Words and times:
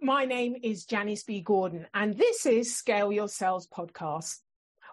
my 0.00 0.24
name 0.24 0.56
is 0.62 0.84
Janice 0.84 1.24
B. 1.24 1.40
Gordon, 1.40 1.86
and 1.92 2.16
this 2.16 2.46
is 2.46 2.74
Scale 2.74 3.12
Your 3.12 3.28
Sales 3.28 3.68
Podcast. 3.68 4.38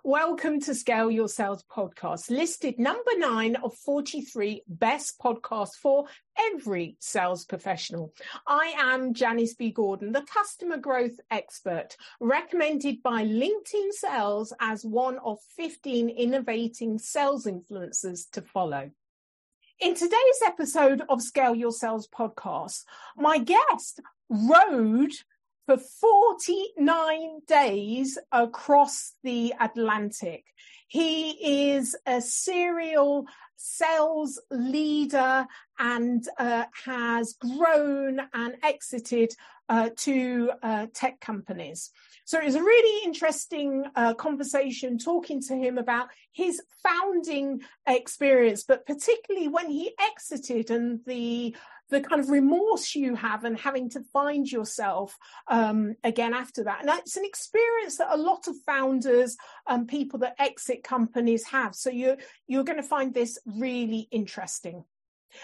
Welcome 0.04 0.60
to 0.62 0.74
Scale 0.74 1.12
Your 1.12 1.28
Sales 1.28 1.64
Podcast, 1.72 2.30
listed 2.30 2.80
number 2.80 3.12
nine 3.18 3.56
of 3.58 3.76
43 3.76 4.64
best 4.68 5.20
podcasts 5.20 5.76
for 5.76 6.06
every 6.38 6.98
sales 7.00 7.46
professional. 7.46 8.14
I 8.48 8.74
am 8.78 9.14
Janice 9.14 9.56
B. 9.56 9.72
Gordon, 9.72 10.12
the 10.12 10.24
customer 10.24 10.78
growth 10.78 11.20
expert, 11.30 11.96
recommended 12.20 13.04
by 13.04 13.26
LinkedIn 13.26 13.92
Sales 13.92 14.54
as 14.60 14.86
one 14.86 15.20
of 15.20 15.38
15 15.58 16.10
innovating 16.10 16.98
sales 16.98 17.46
influencers 17.46 18.30
to 18.32 18.42
follow. 18.42 18.92
In 19.80 19.96
today's 19.96 20.42
episode 20.46 21.04
of 21.08 21.22
Scale 21.22 21.56
Your 21.56 21.72
Sales 21.72 22.06
podcast, 22.06 22.84
my 23.16 23.38
guest 23.38 24.02
rowed 24.28 25.14
for 25.66 25.78
49 25.78 27.40
days 27.48 28.18
across 28.30 29.14
the 29.24 29.54
Atlantic. 29.58 30.44
He 30.90 31.70
is 31.70 31.96
a 32.06 32.20
serial 32.20 33.26
sales 33.56 34.42
leader 34.52 35.48
and 35.78 36.28
uh, 36.38 36.66
has 36.86 37.38
grown 37.40 38.20
and 38.34 38.58
exited 38.62 39.34
uh, 39.70 39.92
two 39.96 40.52
uh, 40.62 40.88
tech 40.94 41.22
companies. 41.22 41.92
So 42.30 42.38
it 42.38 42.46
was 42.46 42.54
a 42.54 42.62
really 42.62 43.06
interesting 43.06 43.86
uh, 43.96 44.14
conversation 44.14 45.00
talking 45.00 45.42
to 45.48 45.56
him 45.56 45.80
about 45.80 46.10
his 46.32 46.62
founding 46.84 47.64
experience, 47.88 48.64
but 48.64 48.86
particularly 48.86 49.48
when 49.48 49.68
he 49.68 49.96
exited 50.00 50.70
and 50.70 51.00
the 51.08 51.56
the 51.90 52.02
kind 52.02 52.22
of 52.22 52.30
remorse 52.30 52.94
you 52.94 53.16
have 53.16 53.46
and 53.46 53.60
having 53.60 53.90
to 53.90 54.04
find 54.14 54.48
yourself 54.48 55.18
um, 55.48 55.96
again 56.04 56.36
after 56.36 56.66
that. 56.66 56.82
And 56.82 57.00
it's 57.00 57.18
an 57.18 57.26
experience 57.26 57.98
that 57.98 58.14
a 58.14 58.22
lot 58.22 58.48
of 58.48 58.56
founders 58.64 59.36
and 59.68 59.88
people 59.88 60.20
that 60.20 60.36
exit 60.38 60.84
companies 60.84 61.46
have. 61.46 61.74
So 61.74 61.90
you're, 61.90 62.18
you're 62.46 62.64
going 62.64 62.78
to 62.78 62.84
find 62.84 63.12
this 63.12 63.40
really 63.48 64.08
interesting. 64.12 64.84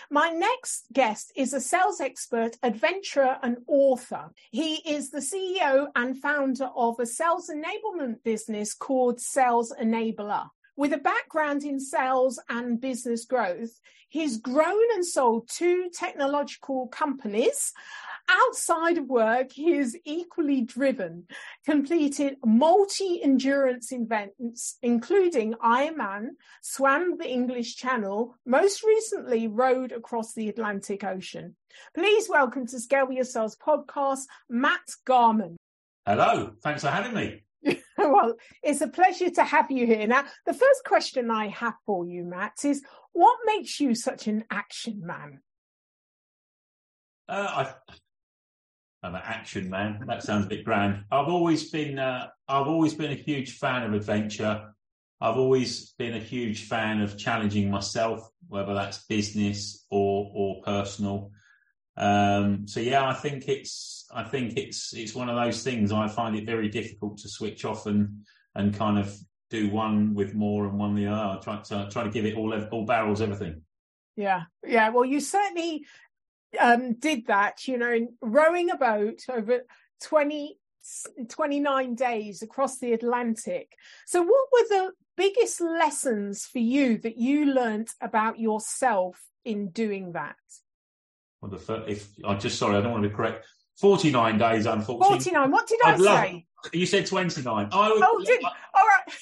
My 0.09 0.30
next 0.30 0.91
guest 0.94 1.31
is 1.36 1.53
a 1.53 1.61
sales 1.61 2.00
expert, 2.00 2.58
adventurer, 2.64 3.38
and 3.44 3.58
author. 3.67 4.31
He 4.52 4.75
is 4.89 5.11
the 5.11 5.19
CEO 5.19 5.88
and 5.95 6.19
founder 6.19 6.69
of 6.75 7.00
a 7.00 7.05
sales 7.05 7.50
enablement 7.50 8.23
business 8.23 8.73
called 8.73 9.19
SalesEnabla. 9.19 10.50
With 10.77 10.91
a 10.91 10.97
background 10.97 11.63
in 11.63 11.79
sales 11.79 12.37
and 12.49 12.81
business 12.81 13.23
growth, 13.23 13.79
he's 14.09 14.37
grown 14.37 14.83
and 14.93 15.05
sold 15.05 15.47
two 15.49 15.89
technological 15.93 16.87
companies. 16.87 17.71
Outside 18.27 18.97
of 18.97 19.07
work, 19.07 19.53
he 19.53 19.73
is 19.73 19.97
equally 20.03 20.61
driven, 20.61 21.27
completed 21.63 22.35
multi 22.43 23.23
endurance 23.23 23.93
events, 23.93 24.77
including 24.81 25.53
Ironman, 25.63 26.31
swam 26.61 27.17
the 27.19 27.29
English 27.29 27.77
Channel, 27.77 28.35
most 28.45 28.83
recently 28.83 29.47
rowed 29.47 29.93
across 29.93 30.33
the 30.33 30.49
Atlantic 30.49 31.05
Ocean. 31.05 31.55
Please 31.93 32.27
welcome 32.27 32.67
to 32.67 32.79
Scale 32.81 33.13
Your 33.13 33.23
Sales 33.23 33.55
podcast, 33.55 34.23
Matt 34.49 34.89
Garman. 35.05 35.55
Hello, 36.05 36.51
thanks 36.61 36.81
for 36.81 36.89
having 36.89 37.13
me. 37.13 37.44
well, 37.97 38.35
it's 38.63 38.81
a 38.81 38.88
pleasure 38.88 39.30
to 39.30 39.44
have 39.44 39.71
you 39.71 39.85
here. 39.85 40.08
Now, 40.08 40.25
the 40.45 40.53
first 40.53 40.83
question 40.85 41.31
I 41.31 41.47
have 41.49 41.75
for 41.85 42.05
you, 42.05 42.23
Matt, 42.23 42.63
is 42.63 42.83
what 43.13 43.38
makes 43.45 43.80
you 43.80 43.95
such 43.95 44.27
an 44.27 44.44
action 44.52 45.02
man? 45.03 45.41
Uh, 47.27 47.66
I, 49.03 49.08
am 49.08 49.16
an 49.16 49.21
action 49.23 49.69
man. 49.69 50.03
That 50.08 50.23
sounds 50.23 50.45
a 50.45 50.49
bit 50.49 50.63
grand. 50.63 51.05
I've 51.11 51.27
always 51.27 51.71
been, 51.71 51.97
uh, 51.97 52.27
I've 52.47 52.67
always 52.67 52.93
been 52.93 53.11
a 53.11 53.16
huge 53.16 53.58
fan 53.58 53.83
of 53.83 53.93
adventure. 53.93 54.71
I've 55.21 55.38
always 55.38 55.93
been 55.97 56.13
a 56.13 56.19
huge 56.19 56.67
fan 56.67 57.02
of 57.02 57.17
challenging 57.17 57.71
myself, 57.71 58.30
whether 58.47 58.73
that's 58.73 59.05
business 59.05 59.86
or 59.89 60.30
or 60.36 60.61
personal. 60.61 61.32
Um, 61.98 62.67
so 62.67 62.80
yeah, 62.80 63.08
I 63.08 63.14
think 63.14 63.48
it's 63.48 64.08
I 64.14 64.23
think 64.23 64.58
it's 64.58 64.94
it's 64.94 65.16
one 65.16 65.30
of 65.30 65.36
those 65.36 65.64
things. 65.64 65.92
I 65.92 66.08
find 66.08 66.36
it 66.36 66.45
very 66.45 66.70
difficult 66.70 67.17
to 67.20 67.30
switch 67.30 67.66
off 67.66 67.86
and 67.86 68.26
and 68.54 68.73
kind 68.73 68.98
of 68.98 69.17
do 69.50 69.70
one 69.70 70.14
with 70.14 70.33
more 70.33 70.66
and 70.67 70.78
one 70.78 70.95
the 70.95 71.08
other. 71.08 71.38
I 71.38 71.42
try 71.42 71.61
to 71.61 71.89
try 71.92 72.04
to 72.04 72.10
give 72.10 72.26
it 72.26 72.36
all 72.36 72.54
all 72.72 72.86
barrels, 72.86 73.22
everything. 73.22 73.61
Yeah, 74.16 74.44
yeah. 74.66 74.89
Well, 74.89 75.06
you 75.06 75.20
certainly 75.20 75.86
um, 76.60 76.94
did 76.94 77.28
that. 77.28 77.67
You 77.67 77.78
know, 77.78 78.08
rowing 78.22 78.70
a 78.72 78.77
boat 78.77 79.22
over 79.30 79.62
20, 80.02 80.58
29 81.30 81.95
days 81.95 82.42
across 82.42 82.80
the 82.80 82.94
Atlantic. 82.94 83.73
So, 84.06 84.22
what 84.22 84.48
were 84.52 84.67
the 84.70 84.92
biggest 85.17 85.62
lessons 85.62 86.45
for 86.45 86.60
you 86.60 86.98
that 87.00 87.17
you 87.17 87.45
learnt 87.45 87.92
about 88.02 88.39
yourself 88.39 89.22
in 89.44 89.70
doing 89.70 90.14
that? 90.14 90.36
The 91.50 91.58
first, 91.58 91.89
if 91.89 92.10
I 92.26 92.36
just 92.36 92.58
sorry, 92.58 92.78
I 92.78 92.82
don't 92.82 92.92
want 92.92 93.04
to 93.04 93.10
be 93.10 93.16
correct. 93.16 93.45
Forty 93.80 94.11
nine 94.11 94.38
days, 94.38 94.66
unfortunately. 94.66 95.17
Forty 95.17 95.32
nine. 95.32 95.52
What 95.52 95.67
did 95.67 95.80
I 95.83 95.94
I'd 95.94 96.00
say? 96.00 96.06
Love, 96.64 96.73
you 96.73 96.86
said 96.86 97.06
twenty 97.06 97.42
nine. 97.42 97.70
oh, 97.72 98.23
did 98.26 98.44
I, 98.44 98.48
all 98.73 98.88
right. 98.88 99.16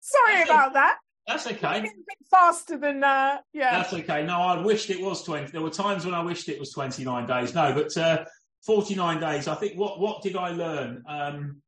sorry 0.00 0.42
about 0.42 0.74
that. 0.74 0.98
That's 1.26 1.46
okay. 1.46 1.78
A 1.78 1.82
bit 1.82 1.94
faster 2.30 2.76
than 2.76 3.02
uh, 3.04 3.38
yeah. 3.52 3.78
That's 3.78 3.92
okay. 3.94 4.24
No, 4.24 4.40
I 4.40 4.60
wished 4.60 4.90
it 4.90 5.00
was 5.00 5.22
twenty. 5.22 5.50
There 5.50 5.62
were 5.62 5.70
times 5.70 6.04
when 6.04 6.14
I 6.14 6.22
wished 6.22 6.48
it 6.48 6.58
was 6.58 6.72
twenty 6.72 7.04
nine 7.04 7.26
days. 7.26 7.54
No, 7.54 7.72
but 7.72 7.96
uh, 7.96 8.24
forty 8.64 8.94
nine 8.94 9.20
days. 9.20 9.48
I 9.48 9.54
think 9.54 9.78
what 9.78 10.00
what 10.00 10.22
did 10.22 10.36
I 10.36 10.50
learn? 10.50 11.02
Um, 11.08 11.62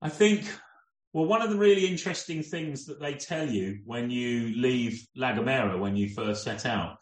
I 0.00 0.08
think 0.08 0.44
well, 1.12 1.24
one 1.24 1.42
of 1.42 1.50
the 1.50 1.56
really 1.56 1.86
interesting 1.86 2.42
things 2.42 2.84
that 2.86 3.00
they 3.00 3.14
tell 3.14 3.48
you 3.48 3.80
when 3.84 4.10
you 4.10 4.54
leave 4.54 5.06
La 5.16 5.32
Gomera 5.32 5.78
when 5.78 5.96
you 5.96 6.08
first 6.10 6.44
set 6.44 6.66
out 6.66 6.98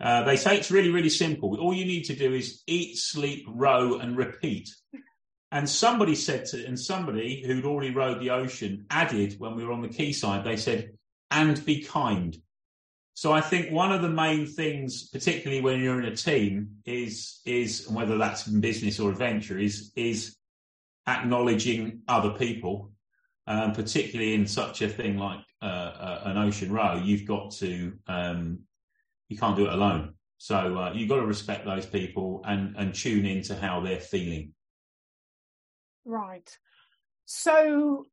uh, 0.00 0.24
they 0.24 0.36
say 0.36 0.56
it's 0.56 0.70
really, 0.70 0.90
really 0.90 1.08
simple. 1.08 1.58
All 1.58 1.74
you 1.74 1.86
need 1.86 2.04
to 2.04 2.14
do 2.14 2.34
is 2.34 2.62
eat, 2.66 2.96
sleep, 2.98 3.46
row, 3.48 3.98
and 3.98 4.16
repeat. 4.16 4.68
And 5.50 5.68
somebody 5.68 6.14
said 6.14 6.44
to, 6.46 6.66
and 6.66 6.78
somebody 6.78 7.42
who'd 7.46 7.64
already 7.64 7.94
rowed 7.94 8.20
the 8.20 8.30
ocean 8.30 8.86
added 8.90 9.36
when 9.38 9.56
we 9.56 9.64
were 9.64 9.72
on 9.72 9.80
the 9.80 9.88
quayside, 9.88 10.44
they 10.44 10.56
said, 10.56 10.90
and 11.30 11.64
be 11.64 11.82
kind. 11.82 12.36
So 13.14 13.32
I 13.32 13.40
think 13.40 13.72
one 13.72 13.92
of 13.92 14.02
the 14.02 14.10
main 14.10 14.46
things, 14.46 15.08
particularly 15.08 15.62
when 15.62 15.80
you're 15.80 15.98
in 15.98 16.12
a 16.12 16.16
team, 16.16 16.76
is 16.84 17.40
is 17.46 17.88
whether 17.88 18.18
that's 18.18 18.46
in 18.46 18.60
business 18.60 19.00
or 19.00 19.10
adventure, 19.10 19.58
is 19.58 19.90
is 19.96 20.36
acknowledging 21.06 22.02
other 22.06 22.32
people, 22.32 22.90
um, 23.46 23.72
particularly 23.72 24.34
in 24.34 24.46
such 24.46 24.82
a 24.82 24.88
thing 24.88 25.16
like 25.16 25.40
uh, 25.62 25.64
uh, 25.64 26.22
an 26.26 26.36
ocean 26.36 26.70
row. 26.70 27.00
You've 27.02 27.26
got 27.26 27.52
to 27.52 27.94
um, 28.06 28.58
you 29.28 29.36
can't 29.36 29.56
do 29.56 29.66
it 29.66 29.72
alone. 29.72 30.14
So 30.38 30.78
uh, 30.78 30.92
you've 30.94 31.08
got 31.08 31.16
to 31.16 31.26
respect 31.26 31.64
those 31.64 31.86
people 31.86 32.42
and 32.44 32.76
and 32.76 32.94
tune 32.94 33.26
into 33.26 33.54
how 33.54 33.80
they're 33.80 34.00
feeling. 34.00 34.52
Right. 36.04 36.48
So 37.24 38.06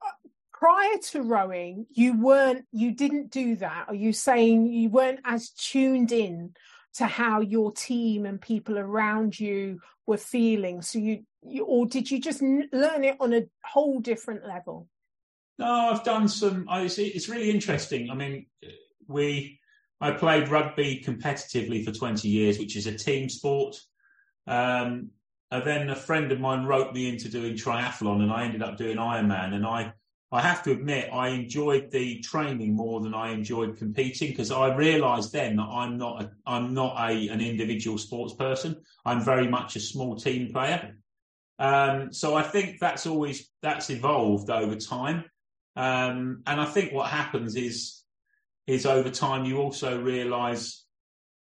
uh, 0.00 0.28
prior 0.52 0.98
to 1.10 1.22
rowing, 1.22 1.86
you 1.90 2.20
weren't, 2.20 2.64
you 2.72 2.92
didn't 2.92 3.30
do 3.30 3.56
that. 3.56 3.86
Are 3.88 3.94
you 3.94 4.12
saying 4.12 4.66
you 4.66 4.88
weren't 4.88 5.20
as 5.24 5.50
tuned 5.50 6.12
in 6.12 6.54
to 6.94 7.06
how 7.06 7.40
your 7.40 7.72
team 7.72 8.24
and 8.24 8.40
people 8.40 8.78
around 8.78 9.38
you 9.38 9.80
were 10.06 10.16
feeling? 10.16 10.82
So 10.82 11.00
you, 11.00 11.24
you 11.42 11.64
or 11.64 11.86
did 11.86 12.10
you 12.10 12.20
just 12.20 12.40
learn 12.40 13.04
it 13.04 13.16
on 13.20 13.32
a 13.32 13.46
whole 13.64 13.98
different 13.98 14.46
level? 14.46 14.88
No, 15.58 15.66
I've 15.66 16.04
done 16.04 16.28
some. 16.28 16.66
I, 16.68 16.82
it's, 16.82 16.98
it's 16.98 17.28
really 17.28 17.50
interesting. 17.50 18.10
I 18.10 18.14
mean, 18.14 18.46
we 19.08 19.57
I 20.00 20.12
played 20.12 20.48
rugby 20.48 21.02
competitively 21.04 21.84
for 21.84 21.92
20 21.92 22.28
years, 22.28 22.58
which 22.58 22.76
is 22.76 22.86
a 22.86 22.96
team 22.96 23.28
sport. 23.28 23.76
Um, 24.46 25.10
and 25.50 25.64
then 25.64 25.90
a 25.90 25.96
friend 25.96 26.30
of 26.30 26.40
mine 26.40 26.66
wrote 26.66 26.94
me 26.94 27.08
into 27.08 27.28
doing 27.28 27.54
triathlon, 27.54 28.22
and 28.22 28.30
I 28.30 28.44
ended 28.44 28.62
up 28.62 28.76
doing 28.76 28.96
Ironman. 28.96 29.54
And 29.54 29.66
I, 29.66 29.92
I 30.30 30.42
have 30.42 30.62
to 30.64 30.72
admit, 30.72 31.10
I 31.12 31.28
enjoyed 31.28 31.90
the 31.90 32.20
training 32.20 32.76
more 32.76 33.00
than 33.00 33.14
I 33.14 33.30
enjoyed 33.30 33.78
competing 33.78 34.30
because 34.30 34.50
I 34.50 34.74
realised 34.74 35.32
then 35.32 35.56
that 35.56 35.68
I'm 35.68 35.96
not, 35.96 36.22
a, 36.22 36.30
I'm 36.46 36.74
not 36.74 36.96
a, 36.98 37.28
an 37.28 37.40
individual 37.40 37.98
sports 37.98 38.34
person. 38.34 38.76
I'm 39.04 39.24
very 39.24 39.48
much 39.48 39.74
a 39.76 39.80
small 39.80 40.16
team 40.16 40.52
player. 40.52 40.96
Um, 41.58 42.12
so 42.12 42.36
I 42.36 42.42
think 42.42 42.78
that's 42.78 43.06
always 43.06 43.50
that's 43.62 43.90
evolved 43.90 44.50
over 44.50 44.76
time. 44.76 45.24
Um, 45.76 46.42
and 46.46 46.60
I 46.60 46.66
think 46.66 46.92
what 46.92 47.08
happens 47.08 47.56
is 47.56 48.02
is 48.68 48.84
over 48.84 49.08
time 49.08 49.46
you 49.46 49.56
also 49.58 49.98
realize 50.00 50.84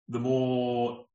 the 0.08 0.18
more 0.18 1.06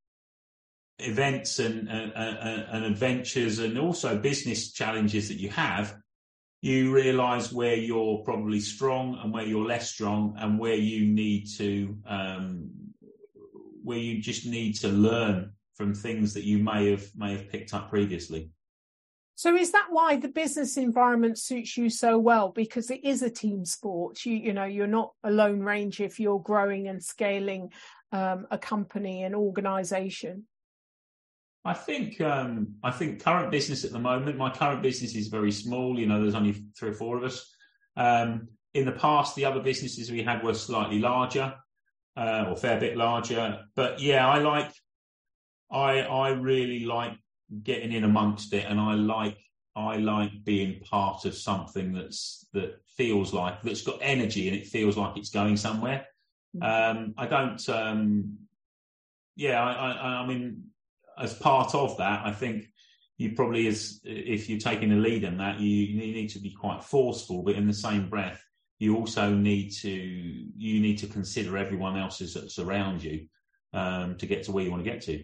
events 0.98 1.60
and, 1.60 1.90
and, 1.90 2.14
and, 2.16 2.86
adventures 2.86 3.60
and 3.60 3.78
also 3.78 4.18
business 4.18 4.72
challenges 4.72 5.28
that 5.28 5.36
you 5.36 5.50
have, 5.50 5.98
you 6.62 6.94
realize 6.94 7.52
where 7.52 7.76
you're 7.76 8.20
probably 8.20 8.62
strong 8.62 9.20
and 9.22 9.34
where 9.34 9.46
you're 9.46 9.66
less 9.66 9.92
strong 9.92 10.36
and 10.40 10.58
where 10.58 10.76
you 10.76 11.06
need 11.06 11.48
to, 11.58 11.98
um, 12.08 12.70
where 13.84 13.98
you 13.98 14.22
just 14.22 14.46
need 14.46 14.74
to 14.74 14.88
learn 14.88 15.52
from 15.76 15.94
things 15.94 16.34
that 16.34 16.46
you 16.46 16.60
may 16.60 16.92
have 16.92 17.10
may 17.16 17.34
have 17.34 17.50
picked 17.50 17.74
up 17.74 17.90
previously. 17.90 18.52
So 19.40 19.56
is 19.56 19.72
that 19.72 19.88
why 19.90 20.18
the 20.18 20.28
business 20.28 20.76
environment 20.76 21.40
suits 21.40 21.78
you 21.78 21.90
so 21.90 22.20
well? 22.20 22.50
Because 22.50 22.92
it 22.92 23.06
is 23.06 23.22
a 23.22 23.30
team 23.30 23.64
sport. 23.64 24.26
You 24.26 24.36
you 24.36 24.52
know 24.52 24.66
you're 24.66 24.86
not 24.86 25.14
a 25.24 25.32
lone 25.32 25.62
ranger 25.62 26.04
if 26.04 26.20
you're 26.20 26.42
growing 26.42 26.90
and 26.90 27.02
scaling 27.02 27.72
um, 28.12 28.48
a 28.52 28.58
company, 28.58 29.24
an 29.24 29.34
organisation. 29.34 30.46
I 31.64 31.74
think 31.74 32.20
um, 32.20 32.76
I 32.84 32.92
think 32.92 33.24
current 33.24 33.50
business 33.50 33.86
at 33.86 33.94
the 33.94 34.00
moment. 34.00 34.38
My 34.38 34.50
current 34.50 34.82
business 34.82 35.16
is 35.16 35.30
very 35.30 35.54
small. 35.54 35.98
You 35.98 36.08
know, 36.08 36.20
there's 36.22 36.36
only 36.36 36.62
three 36.78 36.90
or 36.90 36.94
four 36.94 37.16
of 37.16 37.24
us. 37.24 37.50
Um, 37.96 38.50
in 38.74 38.84
the 38.84 38.92
past, 38.92 39.38
the 39.38 39.46
other 39.46 39.62
businesses 39.62 40.12
we 40.12 40.22
had 40.22 40.44
were 40.44 40.54
slightly 40.54 41.00
larger, 41.00 41.56
uh, 42.18 42.48
or 42.50 42.58
fair 42.58 42.78
bit 42.78 42.98
larger. 42.98 43.62
But 43.74 44.02
yeah, 44.02 44.28
I 44.28 44.40
like. 44.40 44.74
I 45.72 46.02
I 46.02 46.32
really 46.32 46.84
like 46.84 47.14
getting 47.64 47.92
in 47.92 48.04
amongst 48.04 48.54
it, 48.54 48.66
and 48.68 48.80
I 48.80 48.94
like 48.94 49.38
I 49.76 49.98
like 49.98 50.44
being 50.44 50.82
part 50.82 51.26
of 51.26 51.36
something 51.36 51.94
that's 51.94 52.46
that 52.54 52.80
feels 52.98 53.34
like 53.34 53.62
that's 53.62 53.82
got 53.82 54.00
energy 54.02 54.48
and 54.50 54.58
it 54.58 54.68
feels 54.68 54.98
like 54.98 55.18
it's 55.18 55.30
going 55.30 55.58
somewhere. 55.58 56.06
Mm. 56.56 56.64
Um, 56.64 57.14
I 57.18 57.28
don't. 57.28 57.70
Um, 57.70 58.38
yeah, 59.36 59.64
I, 59.64 59.92
I, 59.92 60.08
I 60.22 60.28
mean, 60.28 60.66
as 61.18 61.34
part 61.34 61.74
of 61.76 61.98
that, 61.98 62.26
I 62.26 62.32
think 62.32 62.66
you 63.18 63.34
probably 63.34 63.68
as 63.68 64.00
if 64.04 64.50
you're 64.50 64.60
taking 64.60 64.92
a 64.92 64.96
lead 64.96 65.24
in 65.24 65.38
that, 65.38 65.60
you, 65.60 65.70
you 65.70 66.14
need 66.14 66.30
to 66.30 66.40
be 66.40 66.52
quite 66.52 66.84
forceful, 66.84 67.44
but 67.44 67.56
in 67.56 67.68
the 67.68 67.74
same 67.74 68.10
breath, 68.10 68.44
you 68.80 68.96
also 68.96 69.34
need 69.34 69.72
to 69.72 69.92
you 69.92 70.80
need 70.80 70.98
to 71.00 71.08
consider 71.08 71.58
everyone 71.58 71.98
else's 71.98 72.34
that's 72.34 72.60
around 72.60 73.04
you 73.04 73.28
um, 73.74 74.16
to 74.18 74.26
get 74.26 74.44
to 74.44 74.52
where 74.52 74.64
you 74.64 74.72
want 74.72 74.84
to 74.84 74.90
get 74.90 75.02
to. 75.04 75.24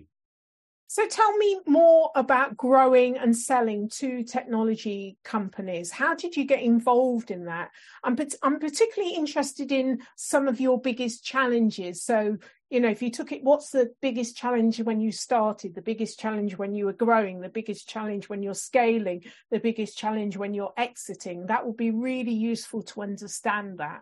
So 0.88 1.08
tell 1.08 1.36
me 1.38 1.60
more 1.66 2.12
about 2.16 2.56
growing 2.56 3.18
and 3.18 3.36
selling 3.36 3.90
two 3.90 4.24
technology 4.24 5.18
companies. 5.24 5.92
How 5.92 6.14
did 6.14 6.38
you 6.38 6.46
get 6.46 6.62
involved 6.62 7.32
in 7.32 7.46
that? 7.46 7.72
I'm, 8.04 8.16
I'm 8.44 8.60
particularly 8.60 9.16
interested 9.16 9.72
in 9.72 10.02
some 10.16 10.48
of 10.48 10.60
your 10.60 10.80
biggest 10.80 11.24
challenges. 11.24 12.04
So, 12.04 12.38
you 12.70 12.80
know, 12.80 12.90
if 12.90 13.02
you 13.02 13.10
took 13.10 13.32
it, 13.32 13.44
what's 13.44 13.72
the 13.72 13.94
biggest 14.00 14.38
challenge 14.38 14.80
when 14.80 15.02
you 15.02 15.12
started, 15.12 15.74
the 15.74 15.82
biggest 15.82 16.20
challenge 16.20 16.56
when 16.56 16.76
you 16.76 16.86
were 16.86 16.94
growing, 16.94 17.42
the 17.42 17.50
biggest 17.50 17.90
challenge 17.90 18.30
when 18.30 18.44
you're 18.44 18.54
scaling, 18.54 19.24
the 19.50 19.60
biggest 19.60 19.98
challenge 19.98 20.38
when 20.38 20.54
you're 20.54 20.74
exiting? 20.78 21.48
That 21.48 21.66
would 21.66 21.78
be 21.78 21.92
really 21.92 22.34
useful 22.34 22.84
to 22.84 23.02
understand 23.02 23.80
that. 23.80 24.02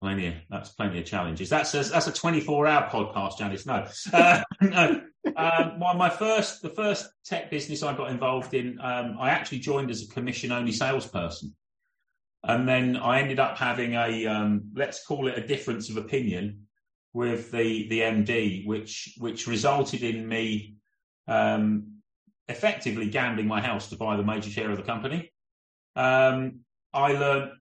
Plenty, 0.00 0.28
of, 0.28 0.34
that's 0.48 0.70
plenty 0.70 1.00
of 1.00 1.04
challenges. 1.04 1.50
That's 1.50 1.74
a, 1.74 1.82
that's 1.82 2.06
a 2.06 2.12
24 2.12 2.66
hour 2.66 2.88
podcast, 2.88 3.38
Janice. 3.38 3.66
No, 3.66 3.86
uh, 4.12 4.42
no. 4.62 5.02
Um, 5.36 5.78
my, 5.78 5.94
my, 5.94 6.10
first, 6.10 6.62
the 6.62 6.70
first 6.70 7.08
tech 7.24 7.50
business 7.50 7.82
I 7.82 7.96
got 7.96 8.10
involved 8.10 8.54
in, 8.54 8.78
um, 8.80 9.16
I 9.20 9.30
actually 9.30 9.60
joined 9.60 9.90
as 9.90 10.02
a 10.02 10.08
commission 10.08 10.52
only 10.52 10.72
salesperson. 10.72 11.54
And 12.44 12.68
then 12.68 12.96
I 12.96 13.20
ended 13.20 13.40
up 13.40 13.58
having 13.58 13.94
a, 13.94 14.26
um, 14.26 14.70
let's 14.74 15.04
call 15.04 15.28
it 15.28 15.38
a 15.38 15.46
difference 15.46 15.90
of 15.90 15.96
opinion 15.96 16.66
with 17.12 17.50
the, 17.50 17.88
the 17.88 18.00
MD, 18.00 18.66
which, 18.66 19.14
which 19.18 19.46
resulted 19.46 20.02
in 20.02 20.28
me, 20.28 20.76
um, 21.26 21.98
effectively 22.48 23.10
gambling 23.10 23.46
my 23.46 23.60
house 23.60 23.88
to 23.90 23.96
buy 23.96 24.16
the 24.16 24.24
major 24.24 24.50
share 24.50 24.70
of 24.70 24.76
the 24.76 24.82
company. 24.82 25.32
Um, 25.96 26.60
I 26.92 27.12
learned 27.12 27.52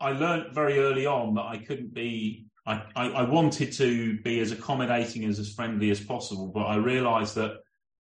I 0.00 0.12
learned 0.12 0.54
very 0.54 0.78
early 0.78 1.06
on 1.06 1.34
that 1.34 1.44
I 1.44 1.58
couldn't 1.58 1.94
be. 1.94 2.46
I, 2.66 2.82
I, 2.96 3.22
wanted 3.22 3.72
to 3.74 4.18
be 4.22 4.40
as 4.40 4.50
accommodating 4.50 5.24
as 5.24 5.38
as 5.38 5.52
friendly 5.52 5.90
as 5.90 6.00
possible, 6.00 6.48
but 6.48 6.64
I 6.64 6.76
realised 6.76 7.36
that 7.36 7.58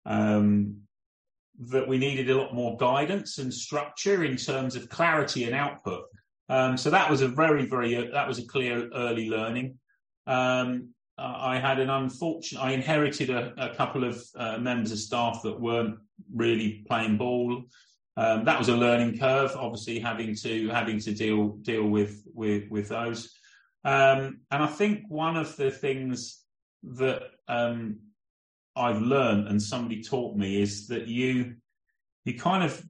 um, 0.05 0.83
that 1.59 1.89
we 1.89 1.99
needed 1.99 2.31
a 2.31 2.37
lot 2.37 2.55
more 2.55 2.77
guidance 2.77 3.39
and 3.39 3.53
structure 3.53 4.25
in 4.25 4.37
terms 4.37 4.77
of 4.77 4.89
clarity 4.89 5.45
and 5.45 5.55
output. 5.55 6.05
Um, 6.49 6.77
so 6.77 6.91
that 6.91 7.11
was 7.11 7.23
a 7.23 7.29
very, 7.29 7.67
very 7.67 7.95
that 8.11 8.29
was 8.29 8.39
a 8.39 8.47
clear 8.47 8.89
early 8.95 9.29
learning. 9.29 9.79
Um, 10.27 10.91
I 11.19 11.59
had 11.59 11.79
an 11.79 11.89
unfortunate. 11.89 12.61
I 12.61 12.73
inherited 12.73 13.31
a, 13.31 13.53
a 13.57 13.75
couple 13.75 14.05
of 14.05 14.23
uh, 14.37 14.59
members 14.59 14.93
of 14.93 14.99
staff 14.99 15.41
that 15.43 15.59
weren't 15.59 15.99
really 16.33 16.85
playing 16.89 17.17
ball. 17.17 17.65
Um, 18.19 18.45
that 18.45 18.59
was 18.59 18.69
a 18.69 18.77
learning 18.77 19.19
curve, 19.19 19.53
obviously 19.57 19.99
having 19.99 20.35
to 20.37 20.69
having 20.69 21.01
to 21.01 21.13
deal 21.13 21.49
deal 21.63 21.85
with 21.85 22.23
with 22.35 22.71
with 22.71 22.89
those. 22.89 23.35
Um, 23.87 24.41
and 24.51 24.65
I 24.65 24.67
think 24.67 25.05
one 25.09 25.37
of 25.37 25.57
the 25.57 25.71
things 25.71 26.43
that 26.83 27.23
um, 27.47 28.01
I've 28.75 29.01
learned 29.01 29.47
and 29.47 29.63
somebody 29.63 30.03
taught 30.03 30.37
me 30.37 30.61
is 30.61 30.89
that 30.89 31.07
you 31.07 31.55
you 32.25 32.37
kind 32.37 32.65
of 32.65 32.85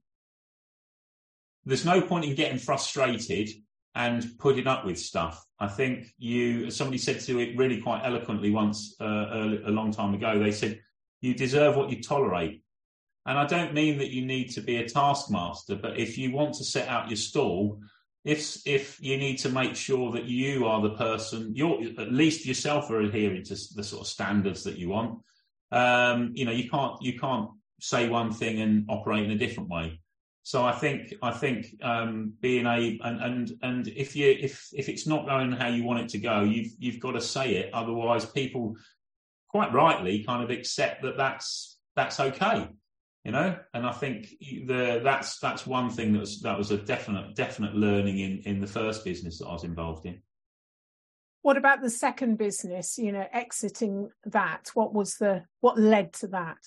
there's 1.66 1.84
no 1.84 2.00
point 2.00 2.24
in 2.24 2.34
getting 2.34 2.58
frustrated 2.58 3.50
and 3.94 4.24
putting 4.38 4.66
up 4.66 4.86
with 4.86 4.98
stuff. 4.98 5.44
I 5.60 5.68
think 5.68 6.06
you 6.16 6.70
somebody 6.70 6.96
said 6.96 7.20
to 7.20 7.40
it 7.40 7.58
really 7.58 7.82
quite 7.82 8.02
eloquently 8.02 8.50
once 8.50 8.96
uh, 8.98 9.04
a, 9.04 9.58
a 9.66 9.70
long 9.70 9.92
time 9.92 10.14
ago. 10.14 10.38
They 10.38 10.52
said 10.52 10.80
you 11.20 11.34
deserve 11.34 11.76
what 11.76 11.90
you 11.90 12.02
tolerate. 12.02 12.62
And 13.26 13.38
I 13.38 13.44
don't 13.44 13.74
mean 13.74 13.98
that 13.98 14.12
you 14.12 14.24
need 14.24 14.50
to 14.52 14.62
be 14.62 14.76
a 14.76 14.88
taskmaster, 14.88 15.74
but 15.74 15.98
if 15.98 16.16
you 16.16 16.32
want 16.32 16.54
to 16.54 16.64
set 16.64 16.88
out 16.88 17.10
your 17.10 17.16
stall, 17.16 17.80
if 18.26 18.66
if 18.66 19.00
you 19.00 19.16
need 19.16 19.38
to 19.38 19.48
make 19.48 19.76
sure 19.76 20.10
that 20.12 20.24
you 20.24 20.66
are 20.66 20.82
the 20.82 20.96
person, 20.96 21.52
you're 21.54 21.80
at 21.98 22.12
least 22.12 22.44
yourself 22.44 22.90
are 22.90 23.00
adhering 23.00 23.44
to 23.44 23.54
the 23.74 23.84
sort 23.84 24.02
of 24.02 24.08
standards 24.08 24.64
that 24.64 24.76
you 24.76 24.88
want. 24.88 25.20
Um, 25.70 26.32
you 26.34 26.44
know, 26.44 26.50
you 26.50 26.68
can't 26.68 27.00
you 27.00 27.18
can't 27.18 27.50
say 27.80 28.08
one 28.08 28.32
thing 28.32 28.60
and 28.60 28.86
operate 28.88 29.24
in 29.24 29.30
a 29.30 29.38
different 29.38 29.68
way. 29.68 30.00
So 30.42 30.64
I 30.64 30.72
think 30.72 31.14
I 31.22 31.30
think 31.30 31.76
um, 31.82 32.32
being 32.40 32.66
a 32.66 32.98
and, 33.00 33.22
and 33.22 33.52
and 33.62 33.88
if 33.88 34.16
you 34.16 34.28
if 34.28 34.70
if 34.72 34.88
it's 34.88 35.06
not 35.06 35.26
going 35.26 35.52
how 35.52 35.68
you 35.68 35.84
want 35.84 36.00
it 36.00 36.08
to 36.10 36.18
go, 36.18 36.42
you've 36.42 36.72
you've 36.80 37.00
got 37.00 37.12
to 37.12 37.20
say 37.20 37.54
it. 37.54 37.72
Otherwise, 37.72 38.26
people 38.26 38.74
quite 39.48 39.72
rightly 39.72 40.24
kind 40.24 40.42
of 40.42 40.50
accept 40.50 41.02
that 41.02 41.16
that's 41.16 41.78
that's 41.94 42.18
okay 42.18 42.68
you 43.26 43.32
know? 43.32 43.58
And 43.74 43.84
i 43.84 43.92
think 43.92 44.28
the 44.40 45.00
that's 45.02 45.40
that's 45.40 45.66
one 45.66 45.90
thing 45.90 46.12
that 46.12 46.20
was 46.20 46.40
that 46.42 46.56
was 46.56 46.70
a 46.70 46.78
definite 46.78 47.34
definite 47.34 47.74
learning 47.74 48.20
in 48.20 48.38
in 48.44 48.60
the 48.60 48.68
first 48.68 49.04
business 49.04 49.40
that 49.40 49.46
i 49.46 49.52
was 49.52 49.64
involved 49.64 50.06
in. 50.06 50.22
What 51.42 51.56
about 51.56 51.82
the 51.82 51.90
second 51.90 52.38
business 52.38 52.96
you 52.98 53.10
know 53.10 53.26
exiting 53.32 54.10
that? 54.26 54.70
What 54.74 54.94
was 54.94 55.16
the 55.16 55.42
what 55.60 55.76
led 55.76 56.12
to 56.14 56.28
that? 56.28 56.58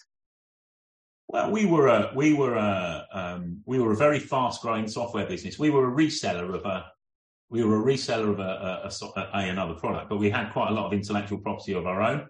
Well 1.30 1.50
we 1.50 1.66
were 1.66 1.88
a 1.88 2.12
we 2.14 2.34
were 2.34 2.56
a 2.56 3.08
um, 3.14 3.62
we 3.66 3.80
were 3.80 3.94
a 3.94 3.98
very 3.98 4.20
fast 4.20 4.62
growing 4.62 4.88
software 4.90 5.26
business. 5.26 5.58
We 5.58 5.70
were 5.70 5.88
a 5.90 5.96
reseller 5.96 6.54
of 6.54 6.66
a 6.66 6.92
we 7.50 7.64
were 7.64 7.80
a 7.82 7.84
reseller 7.84 8.32
of 8.34 8.40
a, 8.40 8.44
a, 8.44 9.22
a, 9.22 9.22
a 9.34 9.50
another 9.50 9.76
product 9.76 10.10
but 10.10 10.18
we 10.18 10.30
had 10.30 10.52
quite 10.52 10.70
a 10.70 10.74
lot 10.74 10.88
of 10.88 10.94
intellectual 10.94 11.40
property 11.40 11.74
of 11.74 11.88
our 11.88 12.02
own 12.02 12.28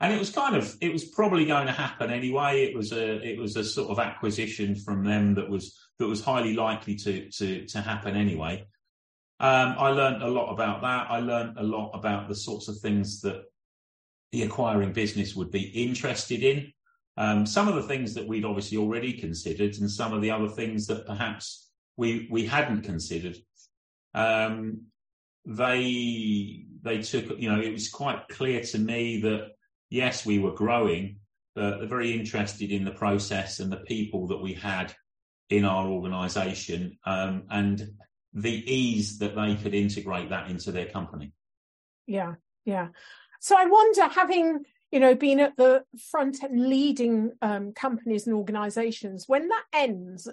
and 0.00 0.12
it 0.12 0.18
was 0.18 0.30
kind 0.30 0.54
of 0.56 0.76
it 0.80 0.92
was 0.92 1.04
probably 1.04 1.46
going 1.46 1.66
to 1.66 1.72
happen 1.72 2.10
anyway. 2.10 2.64
It 2.64 2.76
was 2.76 2.92
a 2.92 3.20
it 3.26 3.38
was 3.38 3.56
a 3.56 3.64
sort 3.64 3.90
of 3.90 3.98
acquisition 3.98 4.74
from 4.74 5.04
them 5.04 5.34
that 5.34 5.48
was 5.48 5.78
that 5.98 6.06
was 6.06 6.22
highly 6.22 6.54
likely 6.54 6.94
to 6.96 7.30
to 7.30 7.66
to 7.66 7.80
happen 7.80 8.16
anyway. 8.16 8.66
Um, 9.40 9.74
I 9.78 9.90
learned 9.90 10.22
a 10.22 10.28
lot 10.28 10.52
about 10.52 10.82
that. 10.82 11.10
I 11.10 11.20
learned 11.20 11.58
a 11.58 11.62
lot 11.62 11.90
about 11.92 12.28
the 12.28 12.34
sorts 12.34 12.68
of 12.68 12.78
things 12.78 13.20
that 13.22 13.44
the 14.32 14.42
acquiring 14.42 14.92
business 14.92 15.34
would 15.34 15.50
be 15.50 15.62
interested 15.62 16.42
in. 16.42 16.72
Um, 17.18 17.46
some 17.46 17.68
of 17.68 17.74
the 17.74 17.82
things 17.82 18.12
that 18.14 18.26
we'd 18.26 18.44
obviously 18.44 18.76
already 18.76 19.14
considered, 19.14 19.76
and 19.78 19.90
some 19.90 20.12
of 20.12 20.20
the 20.20 20.30
other 20.30 20.48
things 20.48 20.86
that 20.88 21.06
perhaps 21.06 21.70
we 21.96 22.28
we 22.30 22.44
hadn't 22.44 22.82
considered. 22.82 23.38
Um, 24.14 24.82
they 25.46 26.66
they 26.82 27.00
took 27.00 27.38
you 27.38 27.50
know 27.50 27.60
it 27.60 27.72
was 27.72 27.88
quite 27.88 28.28
clear 28.28 28.62
to 28.62 28.78
me 28.78 29.20
that 29.22 29.55
yes, 29.90 30.26
we 30.26 30.38
were 30.38 30.52
growing, 30.52 31.20
but 31.54 31.88
very 31.88 32.12
interested 32.12 32.70
in 32.70 32.84
the 32.84 32.90
process 32.90 33.60
and 33.60 33.70
the 33.70 33.78
people 33.78 34.28
that 34.28 34.42
we 34.42 34.54
had 34.54 34.94
in 35.50 35.64
our 35.64 35.86
organisation 35.86 36.98
um, 37.04 37.44
and 37.50 37.88
the 38.32 38.72
ease 38.72 39.18
that 39.18 39.34
they 39.34 39.54
could 39.54 39.74
integrate 39.74 40.30
that 40.30 40.50
into 40.50 40.72
their 40.72 40.86
company. 40.86 41.32
Yeah, 42.06 42.34
yeah. 42.64 42.88
So 43.40 43.56
I 43.56 43.66
wonder, 43.66 44.04
having 44.04 44.64
you 44.90 45.00
know 45.00 45.14
been 45.14 45.40
at 45.40 45.56
the 45.56 45.84
front 46.10 46.42
and 46.42 46.68
leading 46.68 47.32
um, 47.42 47.72
companies 47.72 48.26
and 48.26 48.36
organisations, 48.36 49.24
when 49.26 49.48
that 49.48 49.64
ends, 49.72 50.28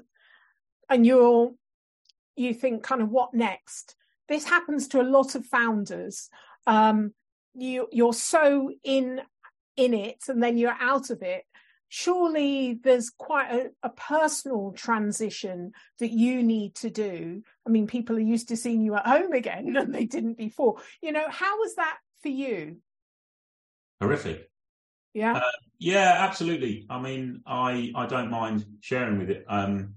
and 0.90 1.06
you're 1.06 1.52
you 2.36 2.54
think 2.54 2.84
kind 2.84 3.02
of 3.02 3.10
what 3.10 3.34
next? 3.34 3.96
This 4.28 4.46
happens 4.46 4.88
to 4.90 5.02
a 5.02 5.04
lot 5.04 5.36
of 5.36 5.46
founders. 5.46 6.30
Um, 6.66 7.14
you 7.56 7.88
you're 7.92 8.14
so 8.14 8.72
in 8.84 9.22
in 9.76 9.94
it 9.94 10.24
and 10.28 10.42
then 10.42 10.58
you're 10.58 10.78
out 10.80 11.10
of 11.10 11.22
it 11.22 11.44
surely 11.90 12.80
there's 12.84 13.12
quite 13.12 13.52
a, 13.52 13.70
a, 13.84 13.90
personal 13.90 14.72
transition 14.76 15.72
that 16.00 16.12
you 16.12 16.42
need 16.42 16.74
to 16.74 16.90
do 16.90 17.42
i 17.68 17.70
mean 17.70 17.86
people 17.86 18.16
are 18.16 18.20
used 18.20 18.48
to 18.48 18.58
seeing 18.58 18.82
you 18.82 18.96
at 18.96 19.06
home 19.06 19.34
again 19.34 19.76
and 19.78 19.94
they 19.94 20.06
didn't 20.06 20.38
before 20.38 20.78
you 21.02 21.12
know 21.12 21.26
how 21.30 21.58
was 21.60 21.76
that 21.76 21.98
for 22.22 22.30
you 22.30 22.78
horrific 24.02 24.50
Yeah. 25.14 25.36
Uh, 25.36 25.52
yeah, 25.80 26.16
absolutely. 26.20 26.86
I 26.90 27.00
mean, 27.00 27.42
I 27.46 27.92
I 27.96 28.06
don't 28.08 28.32
mind 28.32 28.66
sharing 28.82 29.20
with 29.20 29.30
it. 29.30 29.46
Um, 29.48 29.96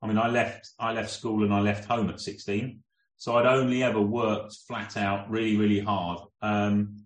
I 0.00 0.06
mean, 0.08 0.18
I 0.18 0.28
left 0.28 0.70
I 0.78 0.92
left 0.92 1.10
school 1.10 1.44
and 1.44 1.54
I 1.54 1.60
left 1.60 1.84
home 1.84 2.10
at 2.10 2.20
16, 2.20 2.82
so 3.16 3.36
I'd 3.36 3.46
only 3.46 3.82
ever 3.82 4.00
worked 4.00 4.56
flat 4.66 4.96
out, 4.96 5.30
really, 5.30 5.56
really 5.56 5.80
hard. 5.80 6.20
Um, 6.40 7.01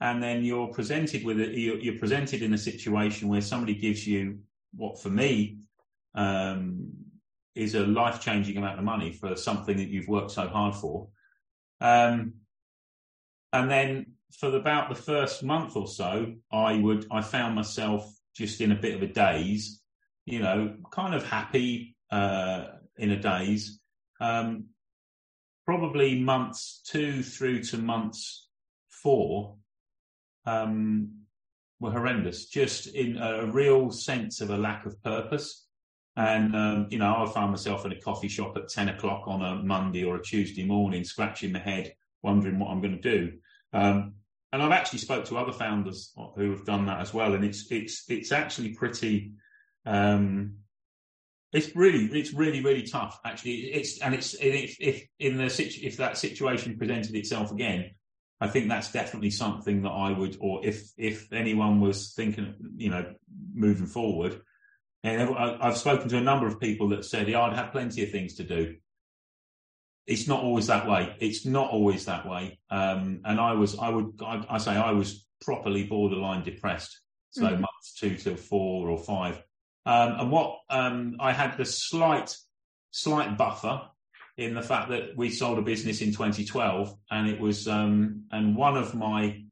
and 0.00 0.22
then 0.22 0.44
you're 0.44 0.68
presented 0.68 1.24
with 1.24 1.40
it. 1.40 1.56
You're, 1.56 1.98
presented 1.98 2.42
in 2.42 2.54
a 2.54 2.58
situation 2.58 3.28
where 3.28 3.42
somebody 3.42 3.74
gives 3.74 4.06
you 4.06 4.38
what, 4.74 5.00
for 5.00 5.10
me, 5.10 5.58
um, 6.14 6.88
is 7.54 7.74
a 7.74 7.86
life 7.86 8.20
changing 8.20 8.56
amount 8.56 8.78
of 8.78 8.84
money 8.84 9.12
for 9.12 9.36
something 9.36 9.76
that 9.76 9.88
you've 9.88 10.08
worked 10.08 10.30
so 10.30 10.48
hard 10.48 10.74
for. 10.74 11.08
Um, 11.80 12.34
and 13.52 13.70
then 13.70 14.06
for 14.38 14.54
about 14.56 14.88
the 14.88 14.94
first 14.94 15.42
month 15.42 15.76
or 15.76 15.86
so, 15.86 16.34
I 16.50 16.76
would 16.76 17.06
I 17.10 17.20
found 17.20 17.54
myself 17.54 18.10
just 18.34 18.60
in 18.60 18.72
a 18.72 18.76
bit 18.76 18.94
of 18.94 19.02
a 19.02 19.12
daze, 19.12 19.82
you 20.24 20.38
know, 20.38 20.76
kind 20.92 21.14
of 21.14 21.26
happy 21.26 21.96
uh, 22.10 22.66
in 22.96 23.10
a 23.10 23.20
daze. 23.20 23.80
Um, 24.20 24.66
probably 25.66 26.20
months 26.20 26.80
two 26.86 27.22
through 27.22 27.64
to 27.64 27.78
months 27.78 28.48
four 28.88 29.56
um, 30.50 31.10
were 31.80 31.90
horrendous, 31.90 32.46
just 32.46 32.88
in 32.88 33.16
a, 33.16 33.46
real 33.46 33.90
sense 33.90 34.40
of 34.40 34.50
a 34.50 34.56
lack 34.56 34.86
of 34.86 35.02
purpose. 35.02 35.66
And, 36.16 36.54
um, 36.54 36.86
you 36.90 36.98
know, 36.98 37.24
I 37.24 37.32
found 37.32 37.50
myself 37.50 37.86
in 37.86 37.92
a 37.92 38.00
coffee 38.00 38.28
shop 38.28 38.56
at 38.56 38.68
10 38.68 38.90
o'clock 38.90 39.22
on 39.26 39.42
a 39.42 39.62
Monday 39.62 40.04
or 40.04 40.16
a 40.16 40.22
Tuesday 40.22 40.64
morning, 40.64 41.04
scratching 41.04 41.52
my 41.52 41.60
head, 41.60 41.94
wondering 42.22 42.58
what 42.58 42.70
I'm 42.70 42.82
going 42.82 43.00
to 43.00 43.16
do. 43.16 43.32
Um, 43.72 44.14
and 44.52 44.62
I've 44.62 44.72
actually 44.72 44.98
spoke 44.98 45.24
to 45.26 45.38
other 45.38 45.52
founders 45.52 46.12
who 46.36 46.50
have 46.50 46.66
done 46.66 46.86
that 46.86 47.00
as 47.00 47.14
well, 47.14 47.34
and 47.34 47.44
it's 47.44 47.70
it's 47.70 48.04
it's 48.08 48.32
actually 48.32 48.70
pretty. 48.70 49.32
Um, 49.86 50.54
it's 51.52 51.74
really 51.76 52.06
it's 52.18 52.32
really 52.32 52.60
really 52.60 52.82
tough 52.82 53.20
actually. 53.24 53.72
It's 53.72 54.00
and 54.00 54.12
it's 54.12 54.34
if, 54.34 54.76
if 54.80 55.06
in 55.20 55.36
the 55.36 55.44
if 55.82 55.96
that 55.98 56.18
situation 56.18 56.76
presented 56.76 57.14
itself 57.14 57.52
again, 57.52 57.92
I 58.40 58.48
think 58.48 58.68
that's 58.68 58.90
definitely 58.90 59.30
something 59.30 59.82
that 59.82 59.90
I 59.90 60.12
would, 60.12 60.36
or 60.40 60.64
if 60.64 60.90
if 60.96 61.32
anyone 61.32 61.80
was 61.80 62.14
thinking, 62.14 62.54
you 62.76 62.90
know, 62.90 63.14
moving 63.54 63.86
forward. 63.86 64.40
And 65.02 65.34
I've 65.34 65.78
spoken 65.78 66.08
to 66.10 66.18
a 66.18 66.22
number 66.22 66.46
of 66.46 66.60
people 66.60 66.90
that 66.90 67.04
said, 67.04 67.28
"Yeah, 67.28 67.42
I'd 67.42 67.56
have 67.56 67.72
plenty 67.72 68.02
of 68.02 68.10
things 68.10 68.34
to 68.36 68.44
do." 68.44 68.76
it's 70.10 70.26
not 70.26 70.42
always 70.42 70.66
that 70.66 70.88
way. 70.88 71.14
It's 71.20 71.46
not 71.46 71.70
always 71.70 72.06
that 72.06 72.28
way. 72.28 72.58
Um, 72.68 73.20
and 73.24 73.38
I 73.40 73.52
was, 73.52 73.78
I 73.78 73.90
would, 73.90 74.20
I, 74.20 74.44
I, 74.50 74.58
say 74.58 74.72
I 74.72 74.90
was 74.90 75.24
properly 75.40 75.84
borderline 75.84 76.42
depressed. 76.42 77.00
So 77.30 77.42
mm. 77.42 77.52
months 77.60 77.94
two 77.96 78.16
till 78.16 78.34
four 78.34 78.88
or 78.88 78.98
five. 78.98 79.36
Um, 79.86 80.16
and 80.18 80.30
what, 80.32 80.58
um, 80.68 81.16
I 81.20 81.32
had 81.32 81.56
the 81.56 81.64
slight, 81.64 82.36
slight 82.90 83.38
buffer 83.38 83.82
in 84.40 84.54
the 84.54 84.62
fact 84.62 84.88
that 84.88 85.14
we 85.14 85.28
sold 85.28 85.58
a 85.58 85.62
business 85.62 86.00
in 86.00 86.08
2012 86.12 86.96
and 87.10 87.28
it 87.28 87.38
was, 87.38 87.68
um, 87.68 88.22
and 88.32 88.56
one 88.56 88.74
of 88.74 88.94
my, 88.94 89.44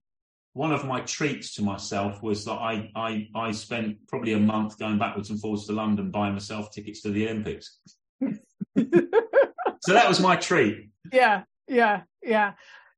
one 0.55 0.73
of 0.73 0.87
my 0.87 1.01
treats 1.03 1.55
to 1.57 1.63
myself 1.63 2.23
was 2.23 2.47
that 2.47 2.55
I, 2.55 2.91
I, 2.97 3.29
I 3.35 3.53
spent 3.53 3.99
probably 4.09 4.33
a 4.33 4.39
month 4.39 4.79
going 4.79 4.99
backwards 4.99 5.29
and 5.29 5.39
forwards 5.39 5.67
to 5.67 5.75
London 5.75 6.11
buying 6.11 6.33
myself 6.33 6.73
tickets 6.73 7.03
to 7.03 7.11
the 7.11 7.29
Olympics. 7.29 7.79
so 8.23 9.93
that 9.93 10.09
was 10.09 10.21
my 10.21 10.37
treat. 10.37 10.89
Yeah, 11.13 11.43
yeah, 11.69 12.03
yeah. 12.23 12.55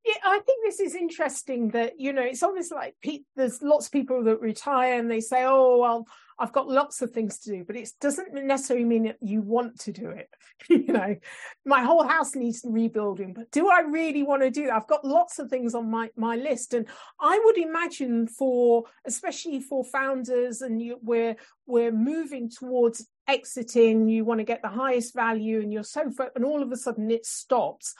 Yeah, 0.06 0.14
I 0.24 0.38
think 0.46 0.64
this 0.64 0.78
is 0.78 0.94
interesting 0.94 1.70
that 1.70 2.00
you 2.00 2.14
know 2.14 2.22
it's 2.22 2.42
almost 2.42 2.72
like 2.72 2.94
pe- 3.02 3.24
there's 3.36 3.60
lots 3.60 3.86
of 3.86 3.92
people 3.92 4.24
that 4.24 4.40
retire 4.40 4.98
and 4.98 5.10
they 5.10 5.20
say, 5.20 5.44
"Oh, 5.44 5.76
well, 5.76 6.06
I've 6.40 6.52
got 6.52 6.68
lots 6.68 7.02
of 7.02 7.10
things 7.10 7.38
to 7.40 7.50
do," 7.50 7.64
but 7.64 7.76
it 7.76 7.90
doesn't 8.00 8.32
necessarily 8.32 8.84
mean 8.84 9.04
that 9.04 9.18
you 9.20 9.42
want 9.42 9.78
to 9.80 9.92
do 9.92 10.10
it. 10.10 10.28
you 10.68 10.92
know, 10.92 11.16
my 11.64 11.82
whole 11.82 12.02
house 12.02 12.34
needs 12.34 12.62
rebuilding, 12.64 13.34
but 13.34 13.50
do 13.50 13.68
I 13.68 13.80
really 13.80 14.22
want 14.22 14.42
to 14.42 14.50
do 14.50 14.66
that? 14.66 14.74
I've 14.74 14.86
got 14.88 15.04
lots 15.04 15.38
of 15.38 15.50
things 15.50 15.74
on 15.74 15.90
my 15.90 16.10
my 16.16 16.36
list, 16.36 16.74
and 16.74 16.86
I 17.20 17.40
would 17.44 17.58
imagine 17.58 18.26
for 18.26 18.84
especially 19.06 19.60
for 19.60 19.84
founders, 19.84 20.62
and 20.62 20.80
you, 20.80 20.98
we're 21.02 21.36
we're 21.66 21.92
moving 21.92 22.50
towards 22.50 23.06
exiting. 23.28 24.08
You 24.08 24.24
want 24.24 24.40
to 24.40 24.44
get 24.44 24.62
the 24.62 24.68
highest 24.68 25.14
value, 25.14 25.60
and 25.60 25.72
you're 25.72 25.84
so 25.84 26.10
and 26.34 26.44
all 26.44 26.62
of 26.62 26.72
a 26.72 26.76
sudden 26.76 27.10
it 27.10 27.26
stops. 27.26 27.94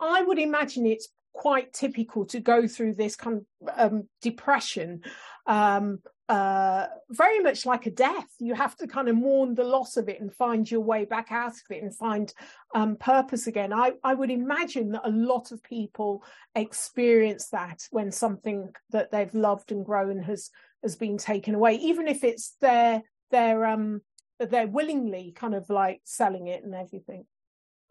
I 0.00 0.22
would 0.22 0.38
imagine 0.38 0.86
it's 0.86 1.08
quite 1.32 1.72
typical 1.72 2.24
to 2.26 2.40
go 2.40 2.66
through 2.66 2.94
this 2.94 3.16
kind 3.16 3.42
of 3.76 3.92
um, 3.92 4.08
depression 4.20 5.02
um, 5.46 6.00
uh, 6.28 6.86
very 7.10 7.40
much 7.40 7.66
like 7.66 7.86
a 7.86 7.90
death. 7.90 8.28
You 8.38 8.54
have 8.54 8.76
to 8.76 8.86
kind 8.86 9.08
of 9.08 9.16
mourn 9.16 9.54
the 9.54 9.64
loss 9.64 9.96
of 9.96 10.08
it 10.08 10.20
and 10.20 10.32
find 10.32 10.70
your 10.70 10.80
way 10.80 11.04
back 11.04 11.30
out 11.30 11.52
of 11.52 11.62
it 11.68 11.82
and 11.82 11.94
find 11.94 12.32
um, 12.74 12.96
purpose 12.96 13.46
again. 13.46 13.72
I, 13.72 13.92
I 14.02 14.14
would 14.14 14.30
imagine 14.30 14.92
that 14.92 15.06
a 15.06 15.10
lot 15.10 15.52
of 15.52 15.62
people 15.62 16.24
experience 16.54 17.48
that 17.48 17.86
when 17.90 18.10
something 18.12 18.72
that 18.90 19.10
they've 19.10 19.34
loved 19.34 19.72
and 19.72 19.84
grown 19.84 20.22
has 20.22 20.50
has 20.82 20.96
been 20.96 21.18
taken 21.18 21.54
away, 21.54 21.74
even 21.74 22.08
if 22.08 22.24
it's 22.24 22.56
their 22.60 23.02
their 23.30 23.66
um 23.66 24.00
they're 24.40 24.66
willingly 24.66 25.32
kind 25.36 25.54
of 25.54 25.68
like 25.70 26.00
selling 26.04 26.46
it 26.46 26.64
and 26.64 26.74
everything. 26.74 27.26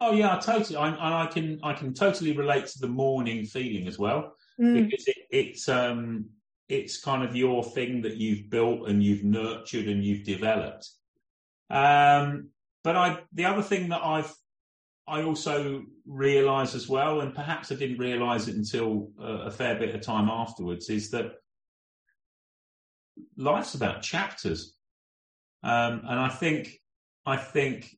Oh 0.04 0.10
yeah, 0.10 0.34
I 0.34 0.40
totally. 0.40 0.76
I, 0.76 1.22
I 1.22 1.26
can 1.28 1.60
I 1.62 1.74
can 1.74 1.94
totally 1.94 2.36
relate 2.36 2.66
to 2.66 2.78
the 2.80 2.88
mourning 2.88 3.44
feeling 3.44 3.86
as 3.86 4.00
well 4.00 4.34
mm. 4.60 4.90
because 4.90 5.06
it, 5.06 5.16
it's 5.30 5.68
um 5.68 6.26
it's 6.68 7.00
kind 7.00 7.22
of 7.22 7.36
your 7.36 7.62
thing 7.62 8.02
that 8.02 8.16
you've 8.16 8.50
built 8.50 8.88
and 8.88 9.00
you've 9.00 9.22
nurtured 9.22 9.86
and 9.86 10.02
you've 10.02 10.24
developed. 10.24 10.90
Um, 11.70 12.48
but 12.82 12.96
I 12.96 13.20
the 13.32 13.44
other 13.44 13.62
thing 13.62 13.90
that 13.90 14.02
I've 14.02 14.34
I 15.06 15.22
also 15.22 15.84
realise 16.04 16.74
as 16.74 16.88
well, 16.88 17.20
and 17.20 17.32
perhaps 17.32 17.70
I 17.70 17.76
didn't 17.76 17.98
realise 17.98 18.48
it 18.48 18.56
until 18.56 19.10
a, 19.20 19.32
a 19.46 19.50
fair 19.52 19.78
bit 19.78 19.94
of 19.94 20.00
time 20.00 20.28
afterwards, 20.28 20.90
is 20.90 21.10
that 21.10 21.34
life's 23.36 23.74
about 23.74 24.02
chapters, 24.02 24.74
um, 25.62 26.02
and 26.08 26.18
I 26.18 26.28
think 26.28 26.80
I 27.24 27.36
think 27.36 27.96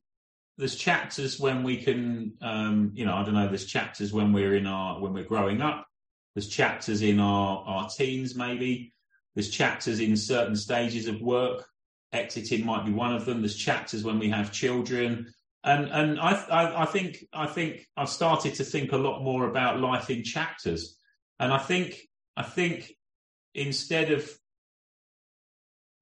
there's 0.57 0.75
chapters 0.75 1.39
when 1.39 1.63
we 1.63 1.77
can, 1.77 2.33
um, 2.41 2.91
you 2.93 3.05
know, 3.05 3.13
I 3.13 3.23
don't 3.23 3.33
know. 3.33 3.47
There's 3.47 3.65
chapters 3.65 4.13
when 4.13 4.31
we're 4.31 4.55
in 4.55 4.67
our 4.67 4.99
when 4.99 5.13
we're 5.13 5.23
growing 5.23 5.61
up. 5.61 5.85
There's 6.33 6.47
chapters 6.47 7.01
in 7.01 7.19
our 7.19 7.63
our 7.65 7.89
teens, 7.89 8.35
maybe. 8.35 8.93
There's 9.33 9.49
chapters 9.49 9.99
in 9.99 10.15
certain 10.15 10.55
stages 10.55 11.07
of 11.07 11.21
work. 11.21 11.65
Exiting 12.13 12.65
might 12.65 12.85
be 12.85 12.93
one 12.93 13.13
of 13.13 13.25
them. 13.25 13.41
There's 13.41 13.57
chapters 13.57 14.03
when 14.03 14.17
we 14.17 14.29
have 14.29 14.53
children, 14.53 15.33
and 15.63 15.89
and 15.89 16.19
I, 16.19 16.31
I 16.49 16.83
I 16.83 16.85
think 16.85 17.25
I 17.33 17.47
think 17.47 17.85
I've 17.97 18.09
started 18.09 18.55
to 18.55 18.63
think 18.63 18.93
a 18.93 18.97
lot 18.97 19.23
more 19.23 19.49
about 19.49 19.81
life 19.81 20.09
in 20.09 20.23
chapters, 20.23 20.97
and 21.37 21.51
I 21.51 21.57
think 21.57 21.99
I 22.37 22.43
think 22.43 22.93
instead 23.53 24.11
of 24.11 24.29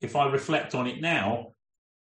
if 0.01 0.15
I 0.15 0.29
reflect 0.29 0.75
on 0.75 0.85
it 0.85 1.01
now, 1.01 1.52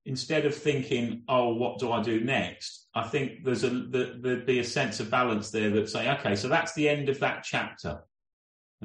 instead 0.04 0.46
of 0.46 0.54
thinking, 0.54 1.22
"Oh, 1.28 1.54
what 1.54 1.78
do 1.78 1.92
I 1.92 2.02
do 2.02 2.20
next?" 2.20 2.88
I 2.94 3.04
think 3.08 3.44
there's 3.44 3.64
a 3.64 3.70
there'd 3.70 4.46
be 4.46 4.58
a 4.58 4.64
sense 4.64 5.00
of 5.00 5.10
balance 5.10 5.50
there 5.50 5.70
that 5.70 5.88
say, 5.88 6.10
"Okay, 6.18 6.36
so 6.36 6.48
that's 6.48 6.74
the 6.74 6.88
end 6.88 7.08
of 7.08 7.20
that 7.20 7.44
chapter. 7.44 8.02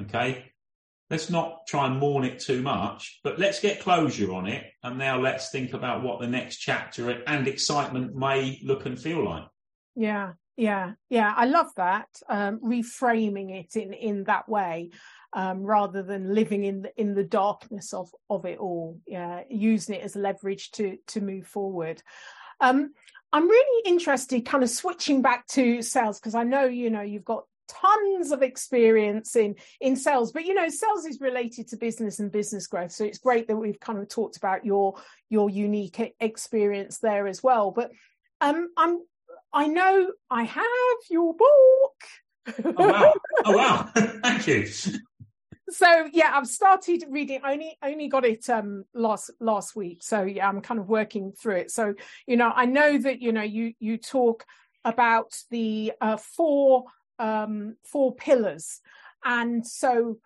Okay, 0.00 0.52
let's 1.10 1.30
not 1.30 1.66
try 1.66 1.86
and 1.86 1.98
mourn 1.98 2.24
it 2.24 2.38
too 2.38 2.62
much, 2.62 3.20
but 3.24 3.38
let's 3.38 3.60
get 3.60 3.80
closure 3.80 4.32
on 4.32 4.46
it, 4.46 4.64
and 4.82 4.98
now 4.98 5.18
let's 5.20 5.50
think 5.50 5.72
about 5.72 6.02
what 6.02 6.20
the 6.20 6.28
next 6.28 6.58
chapter 6.58 7.10
and 7.10 7.48
excitement 7.48 8.14
may 8.14 8.60
look 8.64 8.86
and 8.86 8.98
feel 8.98 9.24
like." 9.24 9.46
Yeah, 9.94 10.34
yeah, 10.56 10.92
yeah. 11.10 11.32
I 11.36 11.46
love 11.46 11.74
that 11.76 12.08
um, 12.28 12.60
reframing 12.60 13.50
it 13.50 13.76
in 13.76 13.92
in 13.92 14.24
that 14.24 14.48
way 14.48 14.90
um, 15.32 15.62
rather 15.62 16.02
than 16.02 16.34
living 16.34 16.64
in 16.64 16.82
the, 16.82 17.00
in 17.00 17.14
the 17.14 17.24
darkness 17.24 17.92
of 17.92 18.10
of 18.30 18.44
it 18.44 18.58
all. 18.58 19.00
Yeah, 19.06 19.42
using 19.48 19.96
it 19.96 20.02
as 20.02 20.16
leverage 20.16 20.70
to 20.72 20.98
to 21.08 21.20
move 21.20 21.46
forward. 21.46 22.02
Um, 22.60 22.92
I'm 23.32 23.48
really 23.48 23.82
interested, 23.86 24.46
kind 24.46 24.64
of 24.64 24.70
switching 24.70 25.22
back 25.22 25.46
to 25.48 25.82
sales 25.82 26.18
because 26.18 26.34
I 26.34 26.44
know 26.44 26.64
you 26.64 26.90
know 26.90 27.02
you've 27.02 27.24
got 27.24 27.44
tons 27.68 28.32
of 28.32 28.42
experience 28.42 29.36
in 29.36 29.54
in 29.80 29.94
sales 29.94 30.32
but 30.32 30.44
you 30.44 30.54
know 30.54 30.68
sales 30.68 31.04
is 31.04 31.20
related 31.20 31.68
to 31.68 31.76
business 31.76 32.18
and 32.18 32.32
business 32.32 32.66
growth 32.66 32.90
so 32.90 33.04
it's 33.04 33.18
great 33.18 33.46
that 33.46 33.56
we've 33.56 33.78
kind 33.78 33.98
of 33.98 34.08
talked 34.08 34.38
about 34.38 34.64
your 34.64 34.94
your 35.28 35.50
unique 35.50 36.14
experience 36.18 36.98
there 36.98 37.28
as 37.28 37.42
well 37.42 37.70
but 37.70 37.90
um 38.40 38.70
i'm 38.76 39.00
i 39.52 39.66
know 39.66 40.10
i 40.30 40.44
have 40.44 40.64
your 41.10 41.34
book 41.34 42.64
oh 42.64 42.88
wow 42.88 43.12
oh 43.44 43.56
wow 43.56 43.90
thank 44.22 44.46
you 44.46 44.66
so 45.70 46.08
yeah 46.12 46.32
i've 46.34 46.46
started 46.46 47.04
reading 47.08 47.40
only 47.44 47.76
only 47.82 48.08
got 48.08 48.24
it 48.24 48.48
um 48.48 48.84
last 48.94 49.30
last 49.40 49.76
week. 49.76 50.02
So 50.02 50.22
yeah 50.22 50.48
i'm 50.48 50.60
kind 50.60 50.80
of 50.80 50.88
working 50.88 51.32
through 51.32 51.56
it. 51.56 51.70
So 51.70 51.94
you 52.26 52.36
know 52.36 52.52
i 52.54 52.64
know 52.64 52.98
that 52.98 53.20
you 53.20 53.32
know 53.32 53.42
you 53.42 53.74
you 53.78 53.98
talk 53.98 54.44
about 54.84 55.36
the 55.50 55.92
uh, 56.00 56.16
four 56.16 56.84
um 57.18 57.76
four 57.84 58.14
pillars. 58.14 58.80
And 59.24 59.66
so 59.66 60.18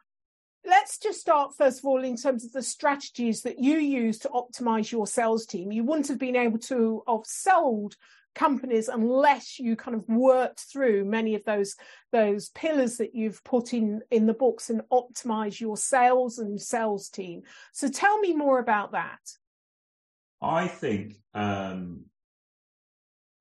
let's 0.64 0.98
just 0.98 1.20
start 1.20 1.56
first 1.56 1.80
of 1.80 1.84
all 1.86 2.04
in 2.04 2.16
terms 2.16 2.44
of 2.44 2.52
the 2.52 2.62
strategies 2.62 3.42
that 3.42 3.58
you 3.58 3.78
use 3.78 4.18
to 4.20 4.28
optimize 4.28 4.92
your 4.92 5.06
sales 5.06 5.46
team. 5.46 5.72
You 5.72 5.84
wouldn't 5.84 6.08
have 6.08 6.18
been 6.18 6.36
able 6.36 6.58
to 6.60 7.02
have 7.08 7.24
sold 7.24 7.96
companies 8.34 8.88
unless 8.88 9.58
you 9.58 9.76
kind 9.76 9.96
of 9.96 10.08
worked 10.08 10.60
through 10.60 11.04
many 11.04 11.34
of 11.34 11.44
those 11.44 11.76
those 12.12 12.50
pillars 12.50 12.96
that 12.98 13.14
you've 13.14 13.42
put 13.44 13.72
in 13.72 14.00
in 14.10 14.26
the 14.26 14.34
books 14.34 14.70
and 14.70 14.82
optimize 14.92 15.60
your 15.60 15.76
sales 15.76 16.38
and 16.38 16.60
sales 16.60 17.08
team. 17.08 17.42
So 17.72 17.88
tell 17.88 18.18
me 18.18 18.34
more 18.34 18.58
about 18.58 18.92
that. 18.92 19.20
I 20.40 20.66
think 20.66 21.14
um, 21.34 22.06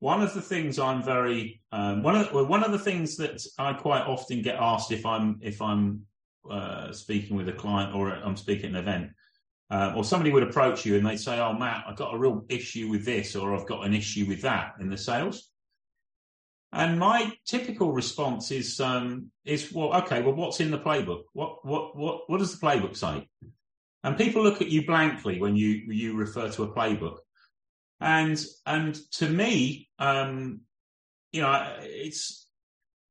one 0.02 0.22
of 0.22 0.34
the 0.34 0.42
things 0.42 0.78
i'm 0.78 1.02
very 1.02 1.62
um, 1.72 2.04
one 2.04 2.16
of 2.16 2.50
one 2.50 2.64
of 2.64 2.72
the 2.72 2.80
things 2.80 3.16
that 3.16 3.42
i 3.58 3.72
quite 3.72 4.02
often 4.02 4.42
get 4.42 4.56
asked 4.60 4.92
if 4.92 5.06
i'm 5.06 5.40
if 5.42 5.62
i'm 5.62 6.02
uh, 6.50 6.92
speaking 6.92 7.38
with 7.38 7.48
a 7.48 7.54
client 7.54 7.96
or 7.96 8.10
i'm 8.10 8.36
speaking 8.36 8.72
at 8.72 8.72
an 8.72 8.76
event 8.78 9.12
uh, 9.72 9.94
or 9.96 10.04
somebody 10.04 10.32
would 10.32 10.44
approach 10.44 10.86
you 10.86 10.98
and 10.98 11.06
they'd 11.06 11.18
say, 11.18 11.40
"Oh, 11.40 11.54
Matt, 11.54 11.86
I've 11.88 11.96
got 11.96 12.14
a 12.14 12.18
real 12.18 12.46
issue 12.50 12.90
with 12.90 13.06
this, 13.06 13.36
or 13.36 13.56
I've 13.56 13.68
got 13.68 13.86
an 13.86 13.94
issue 13.94 14.26
with 14.26 14.42
that 14.42 14.74
in 14.82 14.90
the 14.90 14.98
sales." 14.98 15.50
And 16.74 17.00
my 17.00 17.34
typical 17.46 17.94
response 17.94 18.52
is, 18.52 18.80
um, 18.82 19.32
"Is 19.46 19.72
well, 19.72 19.94
okay. 20.04 20.22
Well, 20.22 20.36
what's 20.36 20.60
in 20.60 20.72
the 20.72 20.78
playbook? 20.78 21.24
What 21.34 21.66
what 21.66 21.96
what 21.96 22.30
what 22.30 22.40
does 22.40 22.58
the 22.58 22.66
playbook 22.66 22.98
say?" 22.98 23.28
And 24.04 24.18
people 24.18 24.44
look 24.44 24.62
at 24.62 24.70
you 24.70 24.86
blankly 24.86 25.40
when 25.40 25.56
you 25.56 25.70
you 25.88 26.16
refer 26.16 26.50
to 26.50 26.64
a 26.64 26.76
playbook. 26.76 27.20
And 28.02 28.44
and 28.66 29.00
to 29.14 29.30
me, 29.30 29.90
um, 30.00 30.62
you 31.32 31.42
know, 31.42 31.78
it's 31.80 32.48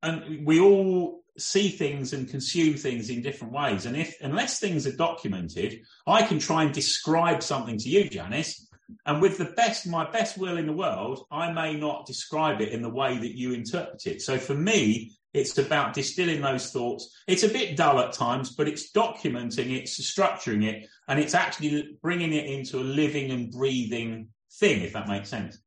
and 0.03 0.45
we 0.45 0.59
all 0.59 1.20
see 1.37 1.69
things 1.69 2.13
and 2.13 2.29
consume 2.29 2.75
things 2.75 3.09
in 3.09 3.21
different 3.21 3.53
ways. 3.53 3.85
And 3.85 3.95
if 3.95 4.15
unless 4.21 4.59
things 4.59 4.85
are 4.85 4.95
documented, 4.95 5.81
I 6.05 6.23
can 6.23 6.39
try 6.39 6.63
and 6.63 6.73
describe 6.73 7.41
something 7.41 7.77
to 7.77 7.89
you, 7.89 8.09
Janice. 8.09 8.67
And 9.05 9.21
with 9.21 9.37
the 9.37 9.45
best, 9.45 9.87
my 9.87 10.09
best 10.09 10.37
will 10.37 10.57
in 10.57 10.67
the 10.67 10.73
world, 10.73 11.25
I 11.31 11.51
may 11.53 11.75
not 11.75 12.05
describe 12.05 12.59
it 12.59 12.69
in 12.69 12.81
the 12.81 12.89
way 12.89 13.17
that 13.17 13.37
you 13.37 13.53
interpret 13.53 14.05
it. 14.05 14.21
So 14.21 14.37
for 14.37 14.53
me, 14.53 15.13
it's 15.33 15.57
about 15.57 15.93
distilling 15.93 16.41
those 16.41 16.71
thoughts. 16.71 17.15
It's 17.25 17.43
a 17.43 17.47
bit 17.47 17.77
dull 17.77 18.01
at 18.01 18.11
times, 18.11 18.53
but 18.53 18.67
it's 18.67 18.91
documenting, 18.91 19.71
it's 19.71 19.99
structuring 19.99 20.65
it, 20.65 20.89
and 21.07 21.19
it's 21.19 21.33
actually 21.33 21.97
bringing 22.01 22.33
it 22.33 22.47
into 22.47 22.79
a 22.79 22.83
living 22.83 23.31
and 23.31 23.49
breathing 23.49 24.27
thing, 24.59 24.81
if 24.81 24.93
that 24.93 25.07
makes 25.07 25.29
sense. 25.29 25.57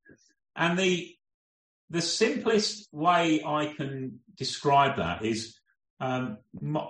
And 0.54 0.78
the 0.78 1.13
the 1.90 2.02
simplest 2.02 2.88
way 2.92 3.42
I 3.44 3.66
can 3.76 4.20
describe 4.36 4.96
that 4.96 5.24
is 5.24 5.58
um, 6.00 6.38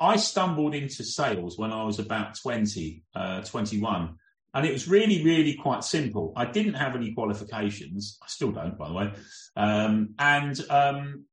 I 0.01 0.17
stumbled 0.17 0.75
into 0.75 1.05
sales 1.05 1.59
when 1.59 1.73
I 1.73 1.85
was 1.85 1.99
about 1.99 2.39
20, 2.41 3.03
uh, 3.15 3.43
21. 3.43 4.17
And 4.55 4.65
it 4.65 4.73
was 4.73 4.89
really, 4.89 5.25
really 5.25 5.55
quite 5.55 5.83
simple. 5.83 6.33
I 6.37 6.47
didn't 6.47 6.75
have 6.75 6.95
any 6.95 7.13
qualifications. 7.13 8.19
I 8.23 8.27
still 8.29 8.53
don't, 8.53 8.79
by 8.79 8.89
the 8.89 8.95
way. 8.95 9.13
Um, 9.57 10.15
and 10.19 10.59
um, 10.71 11.25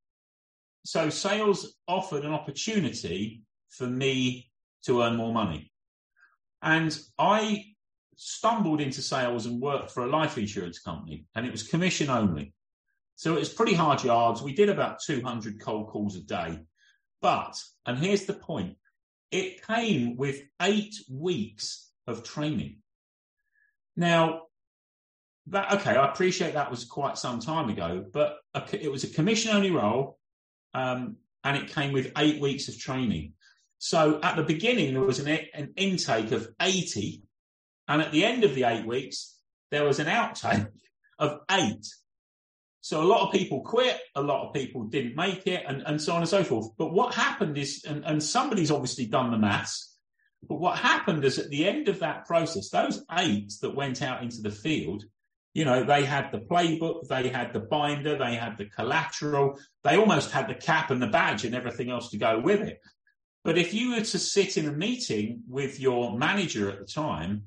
so 0.84 1.10
sales 1.10 1.76
offered 1.88 2.26
an 2.26 2.34
opportunity 2.34 3.44
for 3.70 3.86
me 3.86 4.50
to 4.86 5.04
earn 5.04 5.16
more 5.16 5.32
money. 5.32 5.72
And 6.62 6.98
I 7.18 7.66
stumbled 8.16 8.82
into 8.82 9.02
sales 9.02 9.46
and 9.46 9.62
worked 9.62 9.92
for 9.92 10.04
a 10.04 10.10
life 10.10 10.38
insurance 10.38 10.80
company, 10.80 11.26
and 11.36 11.46
it 11.46 11.52
was 11.52 11.64
commission 11.64 12.10
only. 12.10 12.54
So 13.16 13.36
it 13.36 13.40
was 13.40 13.54
pretty 13.54 13.74
hard 13.74 14.04
yards. 14.04 14.42
We 14.42 14.54
did 14.54 14.70
about 14.70 15.00
200 15.06 15.60
cold 15.60 15.88
calls 15.88 16.16
a 16.16 16.22
day. 16.22 16.60
But, 17.22 17.56
and 17.86 17.98
here's 17.98 18.26
the 18.26 18.34
point, 18.34 18.78
it 19.32 19.66
came 19.66 20.18
with 20.18 20.42
eight 20.62 20.96
weeks 21.10 21.90
of 22.08 22.24
training. 22.24 22.78
Now, 23.96 24.44
that 25.48 25.74
okay, 25.74 25.92
I 25.96 26.10
appreciate 26.10 26.54
that 26.54 26.72
was 26.72 26.86
quite 26.86 27.18
some 27.18 27.40
time 27.40 27.70
ago, 27.70 28.06
but 28.12 28.38
it 28.72 28.92
was 28.92 29.04
a 29.04 29.08
commission 29.08 29.56
only 29.56 29.72
role, 29.72 30.18
um, 30.74 31.18
and 31.44 31.58
it 31.58 31.74
came 31.74 31.92
with 31.92 32.12
eight 32.18 32.40
weeks 32.42 32.68
of 32.68 32.80
training. 32.80 33.34
So 33.80 34.20
at 34.22 34.36
the 34.36 34.44
beginning, 34.44 34.94
there 34.94 35.04
was 35.04 35.20
an, 35.20 35.40
an 35.54 35.74
intake 35.76 36.32
of 36.32 36.48
80, 36.62 37.24
and 37.88 38.02
at 38.02 38.12
the 38.12 38.24
end 38.24 38.44
of 38.44 38.54
the 38.54 38.66
eight 38.66 38.86
weeks, 38.86 39.36
there 39.72 39.84
was 39.84 40.00
an 40.00 40.08
outtake 40.08 40.68
of 41.18 41.40
eight. 41.50 41.86
So 42.82 43.02
a 43.02 43.06
lot 43.06 43.28
of 43.28 43.32
people 43.32 43.62
quit, 43.62 44.00
a 44.16 44.22
lot 44.22 44.48
of 44.48 44.54
people 44.54 44.84
didn't 44.86 45.16
make 45.16 45.46
it, 45.46 45.64
and, 45.68 45.84
and 45.86 46.02
so 46.02 46.14
on 46.14 46.22
and 46.22 46.30
so 46.30 46.44
forth. 46.44 46.70
But 46.78 46.94
what 46.94 47.14
happened 47.14 47.58
is, 47.58 47.86
and, 47.88 48.04
and 48.04 48.22
somebody's 48.22 48.72
obviously 48.72 49.06
done 49.06 49.30
the 49.30 49.38
maths, 49.38 49.92
but 50.48 50.60
what 50.60 50.80
happened 50.80 51.24
is 51.24 51.38
at 51.38 51.50
the 51.50 51.68
end 51.68 51.88
of 51.88 52.00
that 52.00 52.26
process, 52.26 52.70
those 52.70 53.06
eight 53.20 53.54
that 53.62 53.76
went 53.76 54.02
out 54.02 54.24
into 54.24 54.42
the 54.42 54.50
field, 54.50 55.04
you 55.54 55.66
know, 55.66 55.84
they 55.84 56.04
had 56.06 56.32
the 56.32 56.40
playbook, 56.40 57.08
they 57.08 57.30
had 57.30 57.54
the 57.54 57.60
binder, 57.60 58.18
they 58.18 58.36
had 58.36 58.58
the 58.58 58.66
collateral, 58.66 59.60
they 59.84 59.98
almost 59.98 60.32
had 60.32 60.48
the 60.48 60.56
cap 60.56 60.90
and 60.90 61.02
the 61.02 61.08
badge 61.08 61.46
and 61.46 61.54
everything 61.54 61.92
else 61.92 62.10
to 62.12 62.18
go 62.18 62.40
with 62.40 62.62
it. 62.62 62.82
But 63.44 63.58
if 63.58 63.74
you 63.74 63.92
were 63.92 64.02
to 64.02 64.20
sit 64.20 64.58
in 64.58 64.68
a 64.68 64.72
meeting 64.72 65.44
with 65.48 65.80
your 65.80 66.18
manager 66.18 66.70
at 66.70 66.80
the 66.80 66.86
time, 66.86 67.44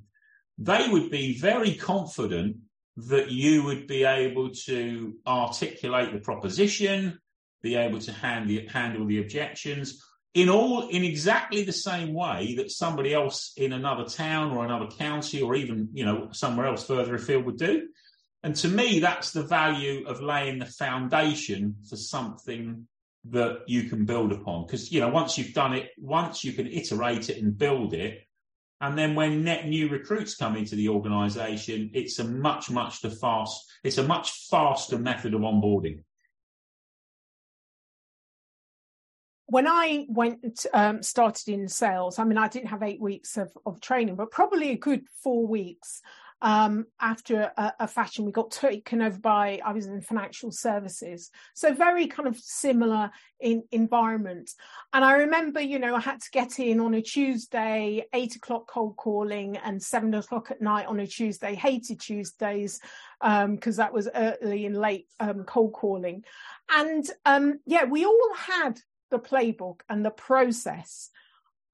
they 0.59 0.87
would 0.89 1.11
be 1.11 1.39
very 1.39 1.75
confident 1.75 2.57
that 2.97 3.31
you 3.31 3.65
would 3.65 3.87
be 3.87 4.05
able 4.05 4.51
to 4.51 5.15
articulate 5.27 6.13
the 6.13 6.21
proposition, 6.21 7.19
be 7.63 7.75
able 7.75 7.99
to 8.01 8.13
hand 8.13 8.49
the, 8.49 8.67
handle 8.69 9.07
the 9.07 9.21
objections 9.21 10.03
in 10.35 10.49
all 10.49 10.89
in 10.89 11.05
exactly 11.05 11.63
the 11.63 11.73
same 11.73 12.13
way 12.13 12.57
that 12.57 12.71
somebody 12.71 13.15
else 13.15 13.53
in 13.57 13.73
another 13.73 14.05
town 14.05 14.51
or 14.51 14.65
another 14.65 14.89
county 14.89 15.41
or 15.41 15.55
even 15.55 15.89
you 15.93 16.05
know 16.05 16.29
somewhere 16.33 16.67
else 16.67 16.85
further 16.85 17.15
afield 17.15 17.45
would 17.45 17.57
do. 17.57 17.89
And 18.43 18.55
to 18.57 18.69
me, 18.69 18.99
that's 18.99 19.31
the 19.31 19.45
value 19.45 20.07
of 20.07 20.21
laying 20.21 20.59
the 20.59 20.67
foundation 20.67 21.77
for 21.89 21.97
something 21.97 22.87
that 23.31 23.61
you 23.67 23.85
can 23.85 24.05
build 24.05 24.33
upon. 24.33 24.67
Because 24.67 24.93
you 24.93 25.01
know, 25.01 25.09
once 25.09 25.39
you've 25.39 25.55
done 25.55 25.73
it, 25.73 25.91
once 25.97 26.45
you 26.45 26.53
can 26.53 26.67
iterate 26.67 27.31
it 27.31 27.39
and 27.39 27.57
build 27.57 27.95
it, 27.95 28.27
and 28.85 28.99
then 28.99 29.15
when 29.15 29.45
net 29.45 29.67
new 29.67 29.89
recruits 29.89 30.35
come 30.35 30.57
into 30.57 30.77
the 30.77 30.91
organisation, 30.91 31.91
it's 31.95 32.19
a 32.19 32.25
much, 32.25 32.71
much 32.71 33.01
the 33.01 33.09
fast, 33.09 33.65
it's 33.83 33.97
a 33.97 34.03
much 34.03 34.49
faster 34.51 34.99
method 34.99 35.33
of 35.33 35.41
onboarding. 35.41 36.03
When 39.47 39.67
I 39.67 40.05
went 40.11 40.67
um, 40.75 41.03
started 41.03 41.49
in 41.49 41.67
sales, 41.67 42.19
I 42.19 42.25
mean, 42.25 42.37
I 42.37 42.49
didn't 42.49 42.69
have 42.69 42.83
eight 42.83 43.01
weeks 43.01 43.39
of, 43.39 43.57
of 43.65 43.81
training, 43.81 44.17
but 44.17 44.31
probably 44.31 44.71
a 44.73 44.77
good 44.77 45.07
four 45.23 45.47
weeks 45.47 46.03
um, 46.45 46.85
after 47.01 47.51
a, 47.57 47.73
a, 47.81 47.89
fashion. 47.89 48.27
We 48.27 48.31
got 48.31 48.51
taken 48.51 49.01
over 49.01 49.19
by, 49.19 49.61
I 49.65 49.73
was 49.73 49.87
in 49.87 50.03
financial 50.03 50.53
services. 50.53 51.31
So 51.55 51.73
very 51.73 52.07
kind 52.07 52.29
of 52.29 52.37
similar 52.37 53.11
in 53.41 53.63
environment. 53.73 54.51
And 54.93 55.03
I 55.03 55.15
remember, 55.15 55.63
you 55.63 55.79
know, 55.79 55.95
I 55.95 56.01
had 56.01 56.21
to 56.21 56.31
get 56.31 56.59
in 56.59 56.81
on 56.81 56.93
a 56.93 57.01
Tuesday, 57.01 58.05
eight 58.13 58.37
o'clock 58.37 58.67
cold 58.67 58.97
calling 58.97 59.57
and 59.57 59.83
seven 59.83 60.13
o'clock 60.13 60.51
at 60.51 60.61
night 60.61 60.85
on 60.87 61.01
a 61.01 61.07
Tuesday. 61.07 61.55
Hated 61.55 62.01
Tuesdays 62.01 62.79
because 63.21 63.79
um, 63.79 63.83
that 63.83 63.95
was 63.95 64.11
early 64.15 64.67
and 64.67 64.77
late 64.77 65.07
um, 65.21 65.45
cold 65.45 65.73
calling. 65.73 66.25
And 66.71 67.09
um, 67.25 67.61
yeah, 67.65 67.85
we 67.85 68.05
all 68.05 68.35
had 68.37 68.79
the 69.11 69.19
playbook 69.19 69.81
and 69.89 70.05
the 70.05 70.11
process 70.11 71.09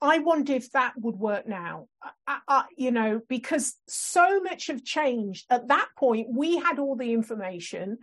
I 0.03 0.19
wonder 0.21 0.55
if 0.55 0.73
that 0.73 0.95
would 0.97 1.17
work 1.17 1.47
now. 1.47 1.89
I, 2.27 2.39
I, 2.49 2.65
you 2.77 2.91
know, 2.91 3.21
because 3.29 3.75
so 3.87 4.41
much 4.41 4.69
have 4.69 4.85
changed. 4.85 5.47
At 5.51 5.69
that 5.69 5.89
point, 5.97 6.29
we 6.31 6.57
had 6.57 6.79
all 6.79 6.97
the 6.97 7.13
information 7.13 7.99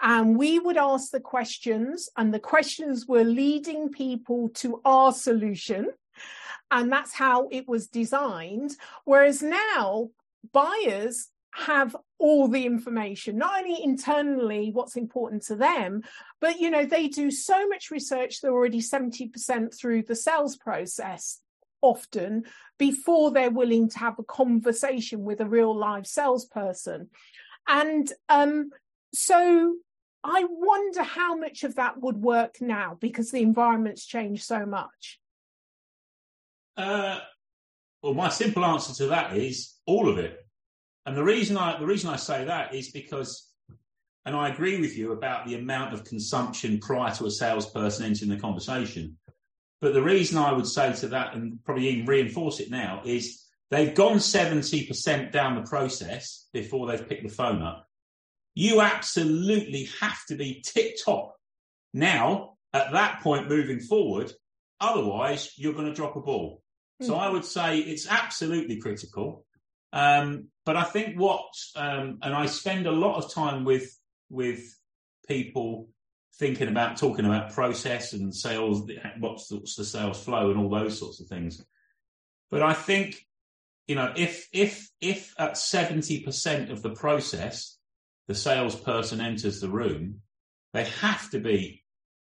and 0.00 0.36
we 0.36 0.58
would 0.58 0.76
ask 0.76 1.10
the 1.10 1.20
questions, 1.20 2.08
and 2.16 2.32
the 2.32 2.38
questions 2.38 3.06
were 3.06 3.24
leading 3.24 3.88
people 3.88 4.50
to 4.50 4.80
our 4.84 5.12
solution. 5.12 5.88
And 6.70 6.92
that's 6.92 7.12
how 7.12 7.48
it 7.50 7.66
was 7.66 7.88
designed. 7.88 8.76
Whereas 9.04 9.42
now, 9.42 10.10
buyers 10.52 11.28
have 11.58 11.96
all 12.18 12.48
the 12.48 12.66
information, 12.66 13.38
not 13.38 13.60
only 13.60 13.82
internally 13.82 14.70
what's 14.72 14.96
important 14.96 15.42
to 15.44 15.56
them, 15.56 16.02
but 16.40 16.60
you 16.60 16.70
know, 16.70 16.84
they 16.84 17.08
do 17.08 17.30
so 17.30 17.66
much 17.68 17.90
research, 17.90 18.40
they're 18.40 18.52
already 18.52 18.80
70% 18.80 19.76
through 19.76 20.02
the 20.02 20.16
sales 20.16 20.56
process 20.56 21.40
often 21.80 22.44
before 22.78 23.30
they're 23.30 23.50
willing 23.50 23.88
to 23.88 23.98
have 23.98 24.18
a 24.18 24.24
conversation 24.24 25.24
with 25.24 25.40
a 25.40 25.48
real 25.48 25.76
live 25.76 26.06
salesperson. 26.06 27.08
And 27.66 28.10
um, 28.28 28.70
so 29.14 29.76
I 30.24 30.44
wonder 30.48 31.02
how 31.02 31.36
much 31.36 31.64
of 31.64 31.76
that 31.76 32.00
would 32.00 32.16
work 32.16 32.60
now 32.60 32.96
because 33.00 33.30
the 33.30 33.42
environment's 33.42 34.04
changed 34.04 34.44
so 34.44 34.66
much. 34.66 35.20
Uh, 36.76 37.20
well, 38.02 38.14
my 38.14 38.28
simple 38.28 38.64
answer 38.64 38.94
to 38.94 39.06
that 39.08 39.36
is 39.36 39.74
all 39.86 40.08
of 40.08 40.18
it. 40.18 40.47
And 41.08 41.16
the 41.16 41.24
reason 41.24 41.56
I 41.56 41.78
the 41.78 41.86
reason 41.86 42.10
I 42.10 42.16
say 42.16 42.44
that 42.44 42.74
is 42.74 42.90
because, 42.90 43.50
and 44.26 44.36
I 44.36 44.50
agree 44.50 44.78
with 44.78 44.94
you 44.94 45.12
about 45.12 45.46
the 45.46 45.54
amount 45.54 45.94
of 45.94 46.04
consumption 46.04 46.80
prior 46.80 47.14
to 47.14 47.24
a 47.24 47.30
salesperson 47.30 48.04
entering 48.04 48.28
the 48.28 48.36
conversation. 48.36 49.16
But 49.80 49.94
the 49.94 50.02
reason 50.02 50.36
I 50.36 50.52
would 50.52 50.66
say 50.66 50.92
to 50.92 51.08
that 51.08 51.32
and 51.32 51.64
probably 51.64 51.88
even 51.88 52.04
reinforce 52.04 52.60
it 52.60 52.70
now 52.70 53.00
is 53.06 53.42
they've 53.70 53.94
gone 53.94 54.18
70% 54.18 55.32
down 55.32 55.54
the 55.54 55.66
process 55.66 56.46
before 56.52 56.86
they've 56.86 57.08
picked 57.08 57.22
the 57.22 57.34
phone 57.34 57.62
up. 57.62 57.86
You 58.54 58.82
absolutely 58.82 59.88
have 60.02 60.18
to 60.26 60.34
be 60.34 60.62
tip 60.62 60.96
top 61.02 61.36
now 61.94 62.58
at 62.74 62.92
that 62.92 63.22
point 63.22 63.48
moving 63.48 63.80
forward. 63.80 64.30
Otherwise, 64.78 65.54
you're 65.56 65.72
going 65.72 65.86
to 65.86 65.94
drop 65.94 66.16
a 66.16 66.20
ball. 66.20 66.60
So 67.00 67.14
hmm. 67.14 67.20
I 67.20 67.30
would 67.30 67.46
say 67.46 67.78
it's 67.78 68.06
absolutely 68.06 68.76
critical. 68.76 69.46
Um, 69.92 70.48
but 70.64 70.76
I 70.76 70.84
think 70.84 71.18
what, 71.18 71.48
um, 71.76 72.18
and 72.22 72.34
I 72.34 72.46
spend 72.46 72.86
a 72.86 72.92
lot 72.92 73.16
of 73.16 73.32
time 73.32 73.64
with 73.64 73.90
with 74.30 74.60
people 75.26 75.88
thinking 76.38 76.68
about 76.68 76.98
talking 76.98 77.24
about 77.24 77.52
process 77.52 78.12
and 78.12 78.34
sales, 78.34 78.88
what's 79.18 79.48
the, 79.48 79.84
sales 79.84 80.22
flow 80.22 80.50
and 80.50 80.60
all 80.60 80.68
those 80.68 80.98
sorts 80.98 81.20
of 81.20 81.26
things. 81.26 81.64
But 82.50 82.62
I 82.62 82.74
think, 82.74 83.26
you 83.86 83.94
know, 83.94 84.12
if 84.16 84.48
if 84.52 84.90
if 85.00 85.34
at 85.38 85.56
seventy 85.56 86.20
percent 86.20 86.70
of 86.70 86.82
the 86.82 86.90
process 86.90 87.78
the 88.26 88.34
salesperson 88.34 89.20
enters 89.20 89.60
the 89.60 89.70
room, 89.70 90.20
they 90.74 90.84
have 90.84 91.30
to 91.30 91.38
be 91.38 91.82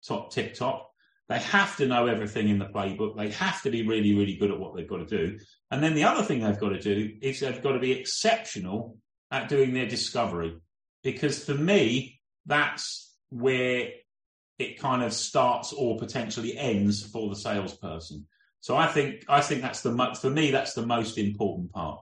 top 0.06 0.32
tip 0.32 0.54
top. 0.54 0.90
They 1.28 1.38
have 1.38 1.76
to 1.76 1.86
know 1.86 2.06
everything 2.06 2.48
in 2.48 2.58
the 2.58 2.64
playbook. 2.66 3.16
They 3.16 3.30
have 3.30 3.62
to 3.62 3.70
be 3.70 3.86
really, 3.86 4.14
really 4.14 4.36
good 4.36 4.50
at 4.50 4.58
what 4.58 4.74
they've 4.74 4.88
got 4.88 5.06
to 5.08 5.26
do. 5.26 5.38
And 5.70 5.82
then 5.82 5.94
the 5.94 6.04
other 6.04 6.22
thing 6.22 6.40
they've 6.40 6.58
got 6.58 6.70
to 6.70 6.80
do 6.80 7.16
is 7.20 7.40
they've 7.40 7.62
got 7.62 7.72
to 7.72 7.78
be 7.78 7.92
exceptional 7.92 8.96
at 9.30 9.48
doing 9.48 9.74
their 9.74 9.86
discovery. 9.86 10.56
Because 11.02 11.44
for 11.44 11.54
me, 11.54 12.20
that's 12.46 13.14
where 13.28 13.90
it 14.58 14.80
kind 14.80 15.02
of 15.02 15.12
starts 15.12 15.72
or 15.72 15.98
potentially 15.98 16.56
ends 16.56 17.04
for 17.04 17.28
the 17.28 17.36
salesperson. 17.36 18.26
So 18.60 18.76
I 18.76 18.88
think 18.88 19.24
I 19.28 19.40
think 19.40 19.62
that's 19.62 19.82
the 19.82 20.16
for 20.20 20.30
me 20.30 20.50
that's 20.50 20.74
the 20.74 20.86
most 20.86 21.16
important 21.16 21.72
part. 21.72 22.00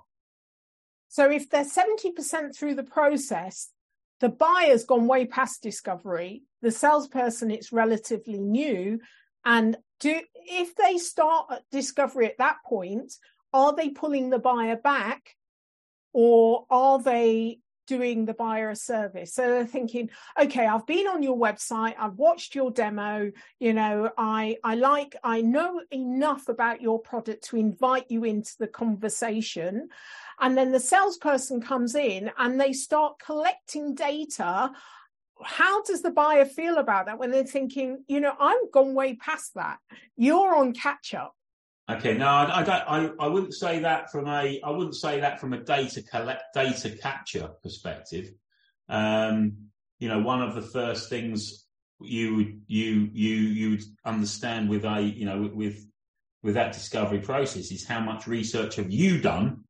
So 1.08 1.30
if 1.30 1.50
they're 1.50 1.64
seventy 1.64 2.12
percent 2.12 2.56
through 2.56 2.76
the 2.76 2.82
process, 2.82 3.68
the 4.20 4.28
buyer's 4.28 4.84
gone 4.84 5.06
way 5.06 5.26
past 5.26 5.62
discovery. 5.62 6.42
The 6.62 6.70
salesperson 6.70 7.50
it's 7.50 7.72
relatively 7.72 8.38
new, 8.38 9.00
and 9.44 9.76
do 10.00 10.20
if 10.34 10.74
they 10.74 10.98
start 10.98 11.46
at 11.50 11.62
discovery 11.70 12.26
at 12.26 12.38
that 12.38 12.56
point, 12.64 13.12
are 13.52 13.74
they 13.74 13.90
pulling 13.90 14.30
the 14.30 14.38
buyer 14.38 14.76
back, 14.76 15.36
or 16.12 16.66
are 16.70 17.00
they 17.00 17.60
doing 17.86 18.24
the 18.24 18.34
buyer 18.34 18.70
a 18.70 18.76
service. 18.76 19.34
So 19.34 19.42
they're 19.42 19.66
thinking, 19.66 20.10
okay, 20.40 20.66
I've 20.66 20.86
been 20.86 21.06
on 21.06 21.22
your 21.22 21.38
website, 21.38 21.94
I've 21.98 22.16
watched 22.16 22.54
your 22.54 22.70
demo, 22.70 23.30
you 23.60 23.72
know, 23.72 24.10
I 24.18 24.56
I 24.62 24.74
like 24.74 25.16
I 25.22 25.40
know 25.40 25.80
enough 25.90 26.48
about 26.48 26.82
your 26.82 26.98
product 26.98 27.44
to 27.48 27.56
invite 27.56 28.06
you 28.10 28.24
into 28.24 28.52
the 28.58 28.66
conversation. 28.66 29.88
And 30.40 30.56
then 30.56 30.72
the 30.72 30.80
salesperson 30.80 31.60
comes 31.60 31.94
in 31.94 32.30
and 32.38 32.60
they 32.60 32.72
start 32.72 33.18
collecting 33.24 33.94
data. 33.94 34.70
How 35.42 35.82
does 35.82 36.02
the 36.02 36.10
buyer 36.10 36.44
feel 36.44 36.78
about 36.78 37.06
that 37.06 37.18
when 37.18 37.30
they're 37.30 37.44
thinking, 37.44 38.04
you 38.06 38.20
know, 38.20 38.34
I'm 38.38 38.70
gone 38.70 38.94
way 38.94 39.16
past 39.16 39.54
that. 39.54 39.78
You're 40.16 40.54
on 40.54 40.72
catch 40.72 41.14
up. 41.14 41.34
Okay, 41.88 42.16
no, 42.16 42.26
I, 42.26 42.60
I, 42.60 42.62
don't. 42.64 42.82
I, 43.20 43.24
I 43.24 43.26
wouldn't 43.28 43.54
say 43.54 43.78
that 43.80 44.10
from 44.10 44.26
a. 44.26 44.60
I 44.60 44.70
wouldn't 44.70 44.96
say 44.96 45.20
that 45.20 45.40
from 45.40 45.52
a 45.52 45.62
data 45.62 46.02
collect 46.02 46.42
data 46.52 46.90
capture 46.90 47.50
perspective. 47.62 48.32
Um, 48.88 49.52
you 50.00 50.08
know, 50.08 50.18
one 50.18 50.42
of 50.42 50.56
the 50.56 50.62
first 50.62 51.08
things 51.08 51.66
you 52.00 52.34
would 52.34 52.60
you 52.66 53.08
you 53.12 53.34
you 53.34 53.70
would 53.70 53.82
understand 54.04 54.68
with 54.68 54.84
a 54.84 55.00
you 55.00 55.24
know 55.24 55.50
with 55.54 55.86
with 56.42 56.54
that 56.54 56.72
discovery 56.72 57.20
process 57.20 57.70
is 57.70 57.86
how 57.86 58.00
much 58.00 58.26
research 58.26 58.76
have 58.76 58.90
you 58.90 59.20
done 59.20 59.64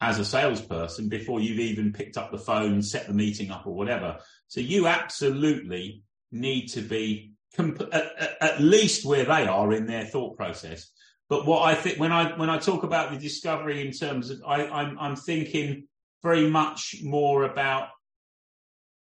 as 0.00 0.18
a 0.18 0.24
salesperson 0.24 1.08
before 1.08 1.40
you've 1.40 1.58
even 1.58 1.92
picked 1.92 2.16
up 2.16 2.30
the 2.30 2.38
phone, 2.38 2.82
set 2.82 3.06
the 3.06 3.14
meeting 3.14 3.50
up, 3.50 3.66
or 3.66 3.74
whatever. 3.74 4.18
So 4.48 4.60
you 4.60 4.86
absolutely 4.86 6.02
need 6.30 6.68
to 6.68 6.82
be 6.82 7.32
comp- 7.56 7.88
at, 7.92 8.36
at 8.40 8.60
least 8.60 9.06
where 9.06 9.24
they 9.24 9.46
are 9.46 9.72
in 9.72 9.86
their 9.86 10.04
thought 10.04 10.36
process. 10.36 10.90
But 11.28 11.46
what 11.46 11.62
I 11.62 11.74
think 11.74 11.98
when 11.98 12.12
I 12.12 12.36
when 12.36 12.50
I 12.50 12.58
talk 12.58 12.84
about 12.84 13.10
the 13.10 13.18
discovery 13.18 13.84
in 13.84 13.92
terms 13.92 14.30
of 14.30 14.42
I, 14.46 14.66
I'm 14.66 14.98
I'm 14.98 15.16
thinking 15.16 15.88
very 16.22 16.48
much 16.48 16.96
more 17.02 17.44
about 17.44 17.88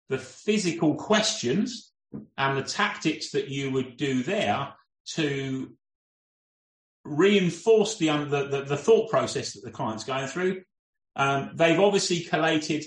the 0.08 0.18
physical 0.18 0.94
questions 0.94 1.92
and 2.36 2.58
the 2.58 2.62
tactics 2.62 3.30
that 3.30 3.48
you 3.48 3.70
would 3.70 3.96
do 3.96 4.22
there 4.22 4.74
to 5.14 5.72
reinforce 7.04 7.96
the, 7.98 8.08
the, 8.08 8.46
the, 8.48 8.64
the 8.64 8.76
thought 8.76 9.10
process 9.10 9.54
that 9.54 9.64
the 9.64 9.70
client's 9.70 10.04
going 10.04 10.26
through. 10.26 10.62
Um, 11.16 11.52
they've 11.54 11.80
obviously 11.80 12.20
collated 12.20 12.84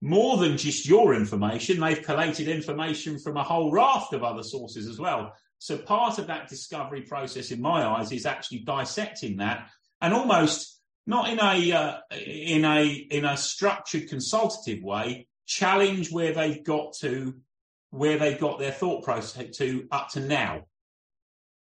more 0.00 0.36
than 0.36 0.56
just 0.56 0.86
your 0.86 1.14
information. 1.14 1.80
They've 1.80 2.02
collated 2.02 2.48
information 2.48 3.18
from 3.18 3.36
a 3.36 3.42
whole 3.42 3.70
raft 3.70 4.12
of 4.12 4.24
other 4.24 4.42
sources 4.42 4.88
as 4.88 4.98
well. 4.98 5.32
So 5.58 5.78
part 5.78 6.18
of 6.18 6.26
that 6.26 6.48
discovery 6.48 7.02
process, 7.02 7.52
in 7.52 7.60
my 7.60 7.84
eyes, 7.84 8.10
is 8.10 8.26
actually 8.26 8.60
dissecting 8.60 9.36
that 9.36 9.68
and 10.00 10.12
almost 10.12 10.80
not 11.06 11.30
in 11.30 11.38
a 11.40 11.72
uh, 11.72 11.98
in 12.10 12.64
a 12.64 12.86
in 12.86 13.24
a 13.24 13.36
structured 13.36 14.08
consultative 14.08 14.82
way, 14.82 15.28
challenge 15.46 16.10
where 16.10 16.34
they've 16.34 16.62
got 16.64 16.94
to 17.00 17.34
where 17.90 18.18
they've 18.18 18.40
got 18.40 18.58
their 18.58 18.72
thought 18.72 19.04
process 19.04 19.56
to 19.58 19.86
up 19.90 20.10
to 20.10 20.20
now, 20.20 20.62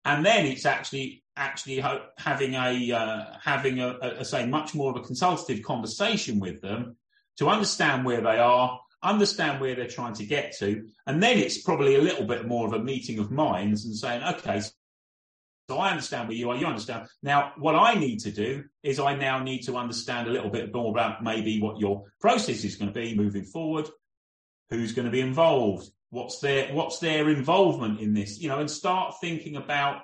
and 0.07 0.25
then 0.25 0.47
it's 0.47 0.65
actually 0.65 1.23
actually 1.37 1.85
having 2.17 2.55
a 2.55 2.93
uh, 2.93 3.25
having 3.43 3.81
a, 3.81 3.89
a, 4.01 4.09
a 4.21 4.25
say 4.25 4.47
much 4.47 4.75
more 4.75 4.91
of 4.91 4.97
a 4.97 5.05
consultative 5.05 5.63
conversation 5.63 6.41
with 6.41 6.63
them 6.63 6.97
to 7.37 7.49
understand 7.49 8.07
where 8.07 8.23
they 8.23 8.39
are 8.39 8.81
understand 9.03 9.61
where 9.61 9.75
they're 9.75 9.87
trying 9.87 10.15
to 10.15 10.25
get 10.25 10.57
to, 10.59 10.89
and 11.07 11.23
then 11.23 11.39
it's 11.39 11.63
probably 11.63 11.95
a 11.95 12.01
little 12.01 12.27
bit 12.27 12.47
more 12.47 12.67
of 12.67 12.73
a 12.73 12.83
meeting 12.83 13.19
of 13.19 13.31
minds 13.31 13.85
and 13.85 13.95
saying, 13.95 14.23
okay, 14.23 14.61
so 15.69 15.79
I 15.79 15.91
understand 15.91 16.29
where 16.29 16.37
you 16.37 16.51
are, 16.51 16.57
you 16.57 16.67
understand. 16.67 17.09
Now, 17.23 17.53
what 17.59 17.75
I 17.75 17.95
need 17.95 18.21
to 18.21 18.31
do 18.31 18.65
is 18.83 18.99
I 18.99 19.15
now 19.15 19.43
need 19.43 19.63
to 19.63 19.77
understand 19.77 20.29
a 20.29 20.31
little 20.31 20.51
bit 20.51 20.73
more 20.73 20.91
about 20.91 21.23
maybe 21.23 21.61
what 21.61 21.79
your 21.79 22.05
process 22.21 22.65
is 22.65 22.77
going 22.77 22.93
to 22.93 23.01
be 23.01 23.15
moving 23.15 23.45
forward, 23.45 23.89
who's 24.71 24.93
going 24.93 25.07
to 25.07 25.13
be 25.13 25.21
involved, 25.21 25.91
what's 26.17 26.41
their 26.41 26.73
what's 26.73 26.99
their 26.99 27.29
involvement 27.29 28.01
in 28.01 28.15
this, 28.15 28.41
you 28.41 28.49
know, 28.49 28.59
and 28.59 28.71
start 28.71 29.21
thinking 29.21 29.57
about 29.57 30.03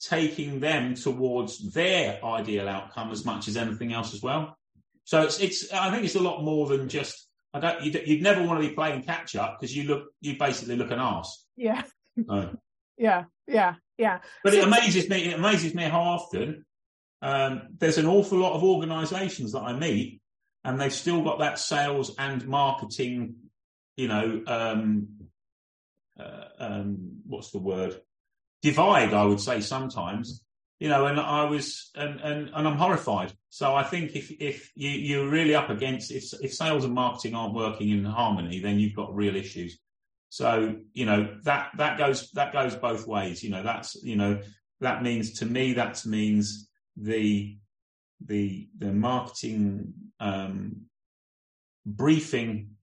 taking 0.00 0.60
them 0.60 0.94
towards 0.94 1.72
their 1.72 2.24
ideal 2.24 2.68
outcome 2.68 3.10
as 3.10 3.24
much 3.24 3.48
as 3.48 3.56
anything 3.56 3.92
else 3.92 4.14
as 4.14 4.22
well. 4.22 4.56
So 5.04 5.22
it's 5.22 5.40
it's 5.40 5.72
I 5.72 5.90
think 5.90 6.04
it's 6.04 6.14
a 6.14 6.20
lot 6.20 6.44
more 6.44 6.68
than 6.68 6.88
just 6.88 7.28
I 7.54 7.60
don't. 7.60 7.82
You'd, 7.82 8.06
you'd 8.06 8.22
never 8.22 8.42
want 8.42 8.62
to 8.62 8.68
be 8.68 8.74
playing 8.74 9.02
catch 9.02 9.34
up 9.34 9.58
because 9.58 9.74
you 9.74 9.84
look. 9.84 10.08
You 10.20 10.38
basically 10.38 10.76
look 10.76 10.90
an 10.90 10.98
arse. 10.98 11.46
Yeah. 11.56 11.82
Yeah. 13.00 13.26
Yeah. 13.46 13.74
Yeah. 13.96 14.18
But 14.42 14.54
so, 14.54 14.58
it 14.58 14.64
amazes 14.64 15.08
me. 15.08 15.26
It 15.26 15.38
amazes 15.38 15.72
me 15.72 15.84
how 15.84 16.00
often 16.00 16.64
um, 17.22 17.68
there's 17.78 17.96
an 17.96 18.06
awful 18.06 18.38
lot 18.38 18.54
of 18.54 18.64
organisations 18.64 19.52
that 19.52 19.60
I 19.60 19.72
meet, 19.72 20.20
and 20.64 20.80
they've 20.80 20.92
still 20.92 21.22
got 21.22 21.38
that 21.38 21.60
sales 21.60 22.16
and 22.18 22.44
marketing. 22.48 23.36
You 23.98 24.08
know, 24.08 24.42
um, 24.46 25.08
uh, 26.18 26.44
um, 26.58 27.20
what's 27.26 27.50
the 27.50 27.58
word? 27.58 28.00
Divide. 28.62 29.12
I 29.12 29.24
would 29.24 29.40
say 29.40 29.60
sometimes 29.60 30.42
you 30.78 30.88
know, 30.88 31.06
and 31.06 31.18
I 31.18 31.44
was, 31.44 31.90
and, 31.96 32.20
and, 32.20 32.50
and 32.54 32.68
I'm 32.68 32.76
horrified. 32.76 33.32
So 33.48 33.74
I 33.74 33.82
think 33.82 34.14
if, 34.14 34.30
if 34.30 34.70
you, 34.76 34.90
you're 34.90 35.28
really 35.28 35.54
up 35.54 35.70
against, 35.70 36.12
if, 36.12 36.32
if 36.40 36.54
sales 36.54 36.84
and 36.84 36.94
marketing 36.94 37.34
aren't 37.34 37.54
working 37.54 37.88
in 37.90 38.04
harmony, 38.04 38.60
then 38.60 38.78
you've 38.78 38.94
got 38.94 39.14
real 39.14 39.34
issues. 39.34 39.78
So, 40.28 40.76
you 40.92 41.06
know, 41.06 41.36
that, 41.44 41.70
that 41.78 41.98
goes, 41.98 42.30
that 42.32 42.52
goes 42.52 42.76
both 42.76 43.08
ways. 43.08 43.42
You 43.42 43.50
know, 43.50 43.64
that's, 43.64 43.96
you 44.04 44.14
know, 44.14 44.40
that 44.80 45.02
means 45.02 45.40
to 45.40 45.46
me, 45.46 45.72
that 45.74 46.06
means 46.06 46.68
the, 46.96 47.56
the, 48.24 48.68
the 48.78 48.92
marketing, 48.92 49.94
um, 50.20 50.82
briefing, 51.84 52.76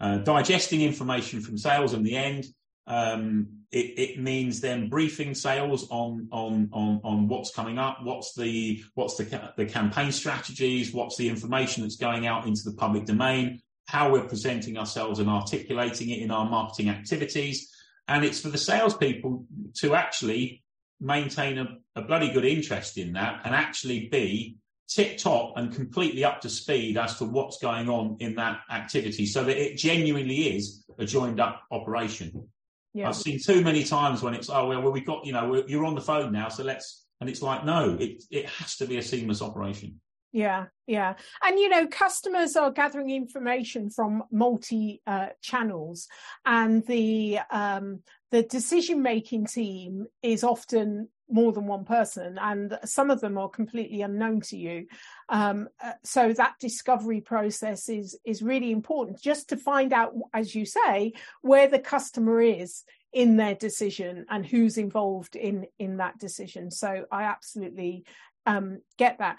uh, 0.00 0.18
digesting 0.18 0.82
information 0.82 1.40
from 1.40 1.58
sales 1.58 1.92
in 1.92 2.02
the 2.02 2.16
end, 2.16 2.46
um, 2.86 3.48
it, 3.70 3.98
it, 3.98 4.18
means 4.18 4.60
then 4.60 4.88
briefing 4.88 5.34
sales 5.34 5.86
on 5.90 6.28
on 6.32 6.70
on 6.72 7.00
on 7.04 7.28
what's 7.28 7.54
coming 7.54 7.78
up, 7.78 7.98
what's 8.02 8.34
the 8.34 8.82
what's 8.94 9.16
the 9.16 9.52
the 9.56 9.66
campaign 9.66 10.10
strategies, 10.10 10.94
what's 10.94 11.16
the 11.18 11.28
information 11.28 11.82
that's 11.82 11.96
going 11.96 12.26
out 12.26 12.46
into 12.46 12.62
the 12.64 12.72
public 12.72 13.04
domain, 13.04 13.60
how 13.86 14.10
we're 14.10 14.24
presenting 14.24 14.78
ourselves 14.78 15.18
and 15.18 15.28
articulating 15.28 16.08
it 16.08 16.20
in 16.20 16.30
our 16.30 16.48
marketing 16.48 16.88
activities, 16.88 17.70
and 18.06 18.24
it's 18.24 18.40
for 18.40 18.48
the 18.48 18.58
salespeople 18.58 19.44
to 19.74 19.94
actually 19.94 20.62
maintain 21.00 21.58
a, 21.58 21.66
a 21.94 22.02
bloody 22.02 22.32
good 22.32 22.44
interest 22.46 22.96
in 22.96 23.12
that 23.12 23.42
and 23.44 23.54
actually 23.54 24.08
be 24.08 24.56
tip 24.88 25.18
top 25.18 25.52
and 25.56 25.74
completely 25.74 26.24
up 26.24 26.40
to 26.40 26.48
speed 26.48 26.96
as 26.96 27.18
to 27.18 27.24
what's 27.24 27.58
going 27.58 27.88
on 27.88 28.16
in 28.20 28.34
that 28.36 28.60
activity, 28.70 29.26
so 29.26 29.44
that 29.44 29.56
it 29.56 29.76
genuinely 29.76 30.56
is 30.56 30.84
a 30.98 31.04
joined 31.04 31.40
up 31.40 31.62
operation. 31.70 32.48
Yeah. 32.94 33.08
I've 33.08 33.16
seen 33.16 33.38
too 33.38 33.62
many 33.62 33.84
times 33.84 34.22
when 34.22 34.34
it's, 34.34 34.48
oh, 34.48 34.66
well, 34.68 34.82
well 34.82 34.92
we 34.92 35.02
got, 35.02 35.26
you 35.26 35.32
know, 35.32 35.62
you're 35.66 35.84
on 35.84 35.94
the 35.94 36.00
phone 36.00 36.32
now, 36.32 36.48
so 36.48 36.64
let's, 36.64 37.04
and 37.20 37.28
it's 37.28 37.42
like, 37.42 37.64
no, 37.64 37.96
it, 38.00 38.22
it 38.30 38.46
has 38.46 38.76
to 38.76 38.86
be 38.86 38.96
a 38.96 39.02
seamless 39.02 39.42
operation. 39.42 40.00
Yeah, 40.32 40.66
yeah. 40.86 41.14
And, 41.42 41.58
you 41.58 41.68
know, 41.70 41.86
customers 41.86 42.54
are 42.54 42.70
gathering 42.70 43.10
information 43.10 43.88
from 43.88 44.24
multi 44.30 45.00
uh, 45.06 45.28
channels 45.40 46.06
and 46.44 46.86
the, 46.86 47.38
um, 47.50 48.00
the 48.30 48.42
decision 48.42 49.02
making 49.02 49.46
team 49.46 50.06
is 50.22 50.44
often 50.44 51.08
more 51.30 51.52
than 51.52 51.66
one 51.66 51.84
person 51.84 52.38
and 52.40 52.78
some 52.84 53.10
of 53.10 53.20
them 53.20 53.36
are 53.36 53.48
completely 53.48 54.02
unknown 54.02 54.40
to 54.40 54.56
you. 54.56 54.86
Um, 55.28 55.68
uh, 55.82 55.92
so 56.02 56.32
that 56.32 56.54
discovery 56.58 57.20
process 57.20 57.88
is 57.88 58.18
is 58.24 58.42
really 58.42 58.70
important 58.70 59.20
just 59.20 59.50
to 59.50 59.56
find 59.56 59.92
out 59.92 60.14
as 60.32 60.54
you 60.54 60.64
say 60.64 61.12
where 61.42 61.68
the 61.68 61.78
customer 61.78 62.40
is 62.40 62.84
in 63.12 63.36
their 63.36 63.54
decision 63.54 64.24
and 64.30 64.46
who's 64.46 64.78
involved 64.78 65.36
in 65.36 65.66
in 65.78 65.98
that 65.98 66.18
decision. 66.18 66.70
So 66.70 67.04
i 67.12 67.24
absolutely 67.24 68.04
um, 68.46 68.80
get 68.96 69.18
that 69.18 69.36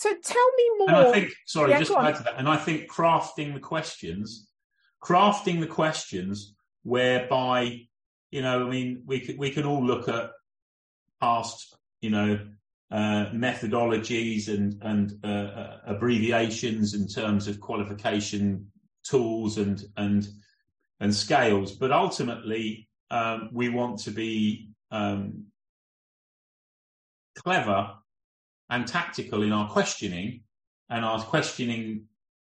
so 0.00 0.08
tell 0.22 0.50
me 0.56 0.64
more 0.78 0.88
and 0.88 0.96
i 0.96 1.12
think 1.12 1.32
sorry 1.46 1.70
yeah, 1.70 1.78
just 1.78 1.92
to 1.92 1.98
add 1.98 2.16
to 2.16 2.22
that 2.22 2.38
and 2.38 2.48
i 2.48 2.56
think 2.56 2.90
crafting 2.90 3.54
the 3.54 3.60
questions 3.60 4.48
crafting 5.02 5.60
the 5.60 5.66
questions 5.66 6.54
whereby 6.82 7.78
you 8.30 8.42
know 8.42 8.66
i 8.66 8.70
mean 8.70 9.02
we 9.06 9.20
could, 9.20 9.38
we 9.38 9.50
can 9.50 9.64
all 9.64 9.84
look 9.84 10.08
at 10.08 10.30
past, 11.20 11.76
you 12.00 12.10
know, 12.10 12.40
uh, 12.90 13.26
methodologies 13.32 14.48
and 14.48 14.76
and 14.82 15.12
uh, 15.22 15.28
uh, 15.28 15.78
abbreviations 15.86 16.94
in 16.94 17.06
terms 17.06 17.46
of 17.46 17.60
qualification 17.60 18.66
tools 19.04 19.58
and 19.58 19.84
and 19.96 20.26
and 20.98 21.14
scales, 21.14 21.72
but 21.72 21.92
ultimately 21.92 22.88
um, 23.10 23.50
we 23.52 23.68
want 23.68 24.00
to 24.00 24.10
be 24.10 24.70
um, 24.90 25.44
clever 27.36 27.94
and 28.70 28.86
tactical 28.86 29.42
in 29.42 29.52
our 29.52 29.68
questioning 29.68 30.42
and 30.88 31.04
our 31.04 31.20
questioning 31.22 32.04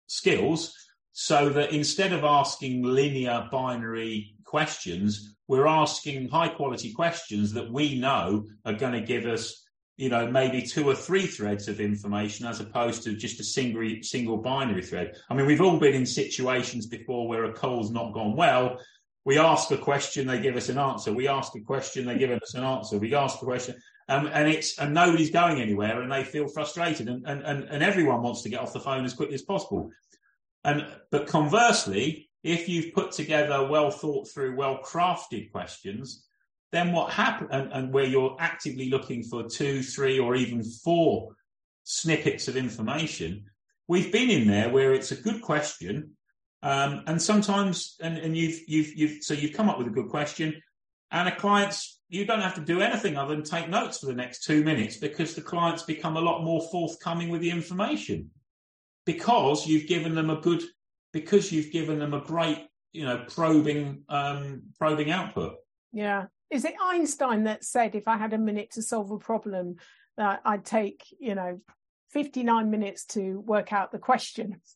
skills 0.06 0.74
so 1.12 1.48
that 1.48 1.72
instead 1.72 2.12
of 2.12 2.24
asking 2.24 2.82
linear 2.82 3.48
binary 3.50 4.34
questions, 4.44 5.34
we're 5.48 5.66
asking 5.66 6.28
high 6.28 6.48
quality 6.48 6.92
questions 6.92 7.52
that 7.52 7.72
we 7.72 7.98
know 7.98 8.44
are 8.64 8.74
going 8.74 8.92
to 8.92 9.00
give 9.00 9.26
us, 9.26 9.64
you 9.96 10.08
know, 10.08 10.30
maybe 10.30 10.62
two 10.62 10.88
or 10.88 10.94
three 10.94 11.26
threads 11.26 11.66
of 11.66 11.80
information 11.80 12.46
as 12.46 12.60
opposed 12.60 13.02
to 13.02 13.14
just 13.14 13.40
a 13.40 13.44
single 13.44 14.02
single 14.02 14.36
binary 14.36 14.82
thread. 14.82 15.16
I 15.28 15.34
mean, 15.34 15.46
we've 15.46 15.60
all 15.60 15.78
been 15.78 15.94
in 15.94 16.06
situations 16.06 16.86
before 16.86 17.26
where 17.26 17.44
a 17.44 17.52
call's 17.52 17.90
not 17.90 18.14
gone 18.14 18.36
well. 18.36 18.78
We 19.24 19.38
ask 19.38 19.70
a 19.72 19.76
question, 19.76 20.26
they 20.26 20.40
give 20.40 20.56
us 20.56 20.68
an 20.68 20.78
answer. 20.78 21.12
We 21.12 21.28
ask 21.28 21.54
a 21.56 21.60
question, 21.60 22.06
they 22.06 22.16
give 22.16 22.30
us 22.30 22.54
an 22.54 22.64
answer. 22.64 22.96
We 22.96 23.14
ask 23.14 23.42
a 23.42 23.44
question, 23.44 23.74
um, 24.08 24.28
and 24.32 24.48
it's 24.48 24.78
and 24.78 24.94
nobody's 24.94 25.30
going 25.30 25.60
anywhere, 25.60 26.00
and 26.00 26.10
they 26.10 26.24
feel 26.24 26.48
frustrated, 26.48 27.08
and, 27.08 27.26
and 27.26 27.42
and 27.42 27.64
and 27.64 27.82
everyone 27.82 28.22
wants 28.22 28.42
to 28.42 28.48
get 28.48 28.60
off 28.60 28.72
the 28.72 28.80
phone 28.80 29.04
as 29.04 29.12
quickly 29.12 29.34
as 29.34 29.42
possible. 29.42 29.90
And 30.64 30.86
but 31.10 31.26
conversely, 31.26 32.30
if 32.42 32.68
you've 32.68 32.94
put 32.94 33.12
together 33.12 33.66
well 33.68 33.90
thought 33.90 34.28
through, 34.28 34.56
well 34.56 34.78
crafted 34.82 35.52
questions, 35.52 36.26
then 36.72 36.92
what 36.92 37.12
happens, 37.12 37.50
and, 37.52 37.72
and, 37.72 37.92
where 37.92 38.04
you're 38.04 38.36
actively 38.38 38.88
looking 38.88 39.22
for 39.22 39.48
two, 39.48 39.82
three, 39.82 40.18
or 40.18 40.34
even 40.34 40.62
four 40.62 41.36
snippets 41.84 42.48
of 42.48 42.56
information, 42.56 43.44
we've 43.88 44.12
been 44.12 44.30
in 44.30 44.46
there 44.46 44.70
where 44.70 44.94
it's 44.94 45.12
a 45.12 45.16
good 45.16 45.42
question, 45.42 46.16
um, 46.62 47.02
and 47.06 47.20
sometimes, 47.20 47.96
and, 48.00 48.16
and 48.16 48.34
you've 48.34 48.60
you've 48.66 48.96
you've 48.96 49.22
so 49.22 49.34
you've 49.34 49.52
come 49.52 49.68
up 49.68 49.76
with 49.76 49.86
a 49.86 49.90
good 49.90 50.08
question, 50.08 50.62
and 51.10 51.28
a 51.28 51.36
client's 51.36 51.97
you 52.08 52.24
don't 52.24 52.40
have 52.40 52.54
to 52.54 52.60
do 52.60 52.80
anything 52.80 53.16
other 53.16 53.34
than 53.34 53.44
take 53.44 53.68
notes 53.68 53.98
for 53.98 54.06
the 54.06 54.14
next 54.14 54.44
two 54.44 54.64
minutes 54.64 54.96
because 54.96 55.34
the 55.34 55.40
clients 55.40 55.82
become 55.82 56.16
a 56.16 56.20
lot 56.20 56.42
more 56.42 56.62
forthcoming 56.70 57.28
with 57.28 57.40
the 57.40 57.50
information 57.50 58.30
because 59.04 59.66
you've 59.66 59.86
given 59.86 60.14
them 60.14 60.30
a 60.30 60.40
good 60.40 60.62
because 61.12 61.50
you've 61.52 61.72
given 61.72 61.98
them 61.98 62.14
a 62.14 62.20
great, 62.20 62.66
you 62.92 63.04
know, 63.04 63.24
probing 63.28 64.02
um, 64.08 64.62
probing 64.78 65.10
output. 65.10 65.56
Yeah. 65.92 66.26
Is 66.50 66.64
it 66.64 66.74
Einstein 66.82 67.44
that 67.44 67.64
said 67.64 67.94
if 67.94 68.08
I 68.08 68.16
had 68.16 68.32
a 68.32 68.38
minute 68.38 68.72
to 68.72 68.82
solve 68.82 69.10
a 69.10 69.18
problem, 69.18 69.76
that 70.16 70.40
I'd 70.44 70.64
take, 70.64 71.04
you 71.20 71.34
know, 71.34 71.60
59 72.10 72.70
minutes 72.70 73.04
to 73.06 73.40
work 73.40 73.72
out 73.72 73.92
the 73.92 73.98
question. 73.98 74.60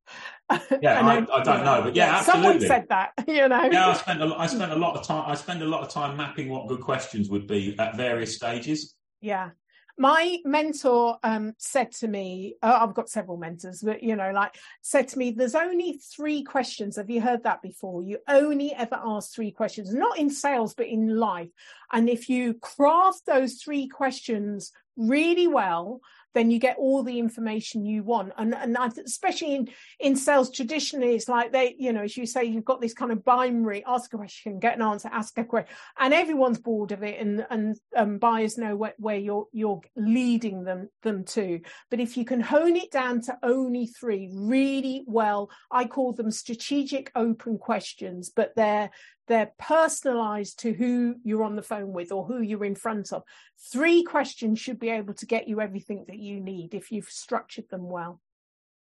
Yeah, 0.82 1.00
I, 1.00 1.16
I, 1.32 1.42
don't 1.42 1.64
know, 1.64 1.80
but 1.82 1.96
yeah, 1.96 2.16
yeah 2.16 2.20
someone 2.20 2.60
said 2.60 2.86
that. 2.90 3.12
You 3.26 3.48
know, 3.48 3.70
yeah, 3.72 3.88
I 3.88 3.94
spent 3.94 4.22
a, 4.22 4.34
I 4.36 4.46
spent 4.46 4.70
a 4.70 4.76
lot 4.76 4.96
of 4.96 5.06
time. 5.06 5.24
I 5.26 5.34
spend 5.34 5.62
a 5.62 5.66
lot 5.66 5.80
of 5.80 5.88
time 5.88 6.14
mapping 6.14 6.50
what 6.50 6.68
good 6.68 6.82
questions 6.82 7.30
would 7.30 7.46
be 7.46 7.74
at 7.78 7.96
various 7.96 8.36
stages. 8.36 8.94
Yeah, 9.22 9.50
my 9.98 10.38
mentor 10.44 11.18
um, 11.22 11.52
said 11.58 11.92
to 11.92 12.08
me, 12.08 12.56
oh, 12.62 12.72
I've 12.72 12.94
got 12.94 13.08
several 13.08 13.36
mentors, 13.36 13.82
but 13.82 14.02
you 14.02 14.16
know, 14.16 14.30
like 14.32 14.56
said 14.80 15.08
to 15.08 15.18
me, 15.18 15.32
there's 15.32 15.54
only 15.54 16.00
three 16.14 16.42
questions. 16.42 16.96
Have 16.96 17.10
you 17.10 17.20
heard 17.20 17.44
that 17.44 17.62
before? 17.62 18.02
You 18.02 18.18
only 18.28 18.72
ever 18.72 18.98
ask 19.04 19.32
three 19.32 19.50
questions, 19.50 19.92
not 19.92 20.18
in 20.18 20.30
sales, 20.30 20.74
but 20.74 20.86
in 20.86 21.18
life. 21.18 21.50
And 21.92 22.08
if 22.08 22.28
you 22.28 22.54
craft 22.54 23.26
those 23.26 23.62
three 23.62 23.86
questions 23.86 24.72
really 24.96 25.46
well, 25.46 26.00
then 26.34 26.50
you 26.50 26.58
get 26.58 26.76
all 26.78 27.02
the 27.02 27.18
information 27.18 27.84
you 27.84 28.02
want. 28.02 28.32
And 28.38 28.54
and 28.54 28.76
especially 29.04 29.54
in 29.54 29.68
in 30.00 30.16
sales, 30.16 30.50
traditionally, 30.50 31.14
it's 31.14 31.28
like 31.28 31.52
they, 31.52 31.74
you 31.78 31.92
know, 31.92 32.02
as 32.02 32.16
you 32.16 32.26
say, 32.26 32.44
you've 32.44 32.64
got 32.64 32.80
this 32.80 32.94
kind 32.94 33.12
of 33.12 33.24
binary: 33.24 33.84
ask 33.86 34.12
a 34.12 34.16
question, 34.16 34.58
get 34.58 34.76
an 34.76 34.82
answer, 34.82 35.08
ask 35.12 35.36
a 35.38 35.44
question, 35.44 35.74
and 35.98 36.14
everyone's 36.14 36.58
bored 36.58 36.92
of 36.92 37.02
it, 37.02 37.20
and 37.20 37.46
and 37.50 37.76
um, 37.96 38.18
buyers 38.18 38.58
know 38.58 38.76
where, 38.76 38.94
where 38.98 39.18
you're 39.18 39.46
you're 39.52 39.80
leading 39.96 40.64
them 40.64 40.88
them 41.02 41.24
to. 41.24 41.60
But 41.90 42.00
if 42.00 42.16
you 42.16 42.24
can 42.24 42.40
hone 42.40 42.76
it 42.76 42.90
down 42.90 43.20
to 43.22 43.38
only 43.42 43.86
three 43.86 44.30
really 44.32 45.04
well, 45.06 45.50
I 45.70 45.84
call 45.84 46.12
them 46.12 46.30
strategic 46.30 47.10
open 47.14 47.58
questions, 47.58 48.30
but 48.34 48.54
they're 48.56 48.90
they're 49.32 49.52
personalized 49.58 50.58
to 50.58 50.74
who 50.74 51.16
you're 51.24 51.42
on 51.42 51.56
the 51.56 51.62
phone 51.62 51.94
with 51.94 52.12
or 52.12 52.26
who 52.26 52.42
you're 52.42 52.66
in 52.66 52.74
front 52.74 53.14
of. 53.14 53.22
Three 53.72 54.02
questions 54.02 54.60
should 54.60 54.78
be 54.78 54.90
able 54.90 55.14
to 55.14 55.26
get 55.26 55.48
you 55.48 55.62
everything 55.62 56.04
that 56.08 56.18
you 56.18 56.38
need 56.38 56.74
if 56.74 56.92
you've 56.92 57.08
structured 57.08 57.70
them 57.70 57.88
well. 57.88 58.20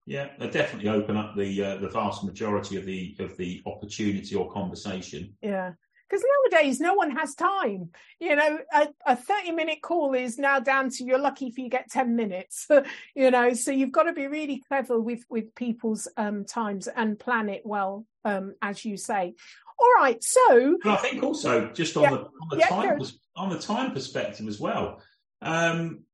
Yeah, 0.06 0.30
they 0.38 0.48
definitely 0.48 0.90
open 0.90 1.18
up 1.18 1.36
the 1.36 1.64
uh, 1.64 1.78
the 1.78 1.90
vast 1.90 2.24
majority 2.24 2.78
of 2.78 2.86
the 2.86 3.16
of 3.20 3.36
the 3.38 3.64
opportunity 3.66 4.36
or 4.36 4.52
conversation. 4.52 5.34
Yeah, 5.42 5.72
because 6.08 6.24
nowadays 6.52 6.80
no 6.80 6.94
one 6.94 7.10
has 7.12 7.34
time. 7.34 7.90
You 8.20 8.36
know, 8.36 8.60
a, 8.72 8.88
a, 9.08 9.16
30 9.16 9.52
minute 9.52 9.82
call 9.82 10.14
is 10.14 10.38
now 10.38 10.60
down 10.60 10.90
to 10.92 11.04
you're 11.04 11.18
lucky 11.18 11.48
if 11.48 11.58
you 11.58 11.70
get 11.70 11.90
10 11.90 12.16
minutes, 12.16 12.68
you 13.16 13.32
know, 13.32 13.54
so 13.54 13.72
you've 13.72 13.92
got 13.92 14.04
to 14.04 14.14
be 14.14 14.28
really 14.28 14.62
clever 14.68 15.00
with, 15.00 15.24
with 15.28 15.56
people's 15.56 16.08
um, 16.18 16.46
times 16.46 16.88
and 16.88 17.18
plan 17.18 17.50
it 17.50 17.64
well, 17.66 18.06
um, 18.24 18.54
as 18.62 18.86
you 18.86 18.98
say. 18.98 19.34
All 19.78 19.94
right, 19.98 20.24
so. 20.24 20.78
But 20.84 21.00
I 21.00 21.02
think 21.02 21.24
also 21.24 21.72
just 21.74 21.98
on 21.98 22.04
yeah, 22.04 22.10
the, 22.12 22.18
on 22.18 22.50
the 22.50 22.58
yeah, 22.58 22.68
time, 22.68 23.02
on 23.36 23.50
the 23.50 23.60
time 23.60 23.92
perspective 23.92 24.48
as 24.48 24.60
well. 24.60 25.02
Um, 25.42 26.06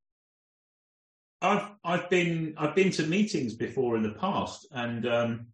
I've 1.41 1.69
I've 1.83 2.09
been 2.09 2.53
I've 2.57 2.75
been 2.75 2.91
to 2.91 3.03
meetings 3.03 3.55
before 3.55 3.97
in 3.97 4.03
the 4.03 4.11
past, 4.11 4.67
and 4.71 5.05
um, 5.07 5.47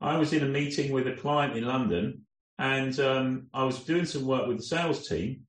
I 0.00 0.16
was 0.16 0.32
in 0.32 0.42
a 0.42 0.48
meeting 0.48 0.92
with 0.92 1.06
a 1.06 1.14
client 1.14 1.56
in 1.56 1.64
London, 1.64 2.22
and 2.58 2.98
um, 3.00 3.46
I 3.52 3.64
was 3.64 3.84
doing 3.84 4.06
some 4.06 4.26
work 4.26 4.46
with 4.46 4.58
the 4.58 4.62
sales 4.62 5.06
team, 5.06 5.42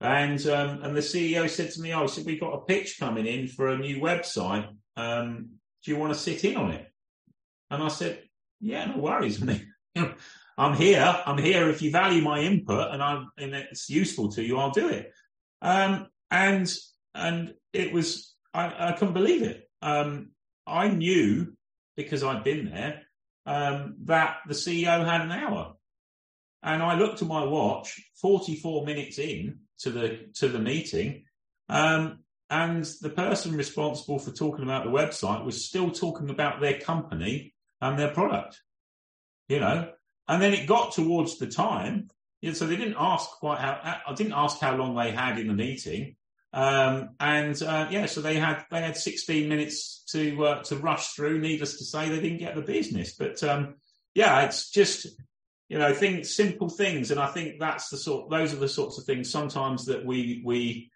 and 0.00 0.44
um, 0.46 0.82
and 0.82 0.96
the 0.96 1.00
CEO 1.00 1.48
said 1.48 1.70
to 1.72 1.80
me, 1.80 1.94
"Oh, 1.94 2.06
so 2.06 2.22
we've 2.22 2.40
got 2.40 2.54
a 2.54 2.64
pitch 2.64 2.98
coming 2.98 3.26
in 3.26 3.46
for 3.48 3.68
a 3.68 3.78
new 3.78 4.00
website. 4.00 4.68
Um, 4.96 5.50
do 5.84 5.90
you 5.90 5.96
want 5.96 6.12
to 6.12 6.18
sit 6.18 6.44
in 6.44 6.56
on 6.56 6.72
it?" 6.72 6.86
And 7.70 7.82
I 7.82 7.88
said, 7.88 8.22
"Yeah, 8.60 8.86
no 8.86 8.98
worries. 8.98 9.40
I 9.42 9.44
mean, 9.44 9.72
I'm 10.58 10.74
here. 10.74 11.22
I'm 11.26 11.38
here. 11.38 11.68
If 11.68 11.82
you 11.82 11.90
value 11.90 12.22
my 12.22 12.40
input 12.40 12.92
and 12.92 13.02
I'm 13.02 13.28
and 13.38 13.54
it's 13.54 13.90
useful 13.90 14.32
to 14.32 14.42
you, 14.42 14.58
I'll 14.58 14.70
do 14.70 14.88
it." 14.88 15.12
Um, 15.62 16.06
and 16.30 16.72
and 17.14 17.54
it 17.72 17.92
was 17.92 18.34
I, 18.54 18.90
I 18.90 18.92
couldn't 18.92 19.14
believe 19.14 19.42
it. 19.42 19.68
Um, 19.82 20.30
I 20.66 20.88
knew 20.88 21.52
because 21.96 22.22
I'd 22.22 22.44
been 22.44 22.70
there 22.70 23.02
um, 23.44 23.96
that 24.04 24.38
the 24.46 24.54
CEO 24.54 25.04
had 25.04 25.20
an 25.20 25.32
hour 25.32 25.76
and 26.66 26.82
I 26.82 26.98
looked 26.98 27.22
at 27.22 27.28
my 27.28 27.44
watch, 27.44 28.00
44 28.20 28.84
minutes 28.84 29.18
in 29.18 29.60
to 29.78 29.90
the 29.90 30.26
to 30.34 30.48
the 30.48 30.58
meeting, 30.58 31.24
um, 31.68 32.20
and 32.50 32.84
the 33.00 33.10
person 33.10 33.56
responsible 33.56 34.18
for 34.18 34.32
talking 34.32 34.64
about 34.64 34.84
the 34.84 34.90
website 34.90 35.44
was 35.44 35.64
still 35.64 35.90
talking 35.90 36.28
about 36.28 36.60
their 36.60 36.78
company 36.80 37.54
and 37.80 37.98
their 37.98 38.12
product. 38.12 38.60
You 39.48 39.60
know, 39.60 39.90
and 40.28 40.42
then 40.42 40.54
it 40.54 40.66
got 40.66 40.92
towards 40.92 41.38
the 41.38 41.46
time, 41.46 42.10
you 42.40 42.50
know, 42.50 42.54
so 42.54 42.66
they 42.66 42.76
didn't 42.76 42.96
ask 42.98 43.28
quite 43.30 43.58
how. 43.58 44.00
I 44.06 44.14
didn't 44.14 44.34
ask 44.34 44.58
how 44.60 44.76
long 44.76 44.94
they 44.94 45.10
had 45.10 45.38
in 45.38 45.48
the 45.48 45.54
meeting, 45.54 46.16
um, 46.52 47.10
and 47.20 47.60
uh, 47.62 47.88
yeah, 47.90 48.06
so 48.06 48.20
they 48.20 48.36
had 48.36 48.64
they 48.70 48.80
had 48.80 48.96
16 48.96 49.48
minutes 49.48 50.04
to 50.12 50.44
uh, 50.44 50.62
to 50.64 50.76
rush 50.76 51.08
through. 51.12 51.40
Needless 51.40 51.78
to 51.78 51.84
say, 51.84 52.08
they 52.08 52.20
didn't 52.20 52.38
get 52.38 52.54
the 52.54 52.62
business, 52.62 53.14
but 53.14 53.42
um, 53.42 53.76
yeah, 54.14 54.42
it's 54.42 54.70
just 54.70 55.06
you 55.68 55.78
know, 55.78 55.92
things, 55.92 56.34
simple 56.34 56.68
things. 56.68 57.10
And 57.10 57.18
I 57.18 57.26
think 57.26 57.58
that's 57.58 57.88
the 57.88 57.96
sort, 57.96 58.30
those 58.30 58.52
are 58.52 58.58
the 58.58 58.68
sorts 58.68 58.98
of 58.98 59.04
things 59.04 59.30
sometimes 59.30 59.86
that 59.86 60.04
we, 60.04 60.42
we, 60.44 60.90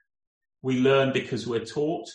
we 0.63 0.81
learn 0.81 1.13
because 1.13 1.47
we're 1.47 1.65
taught. 1.65 2.09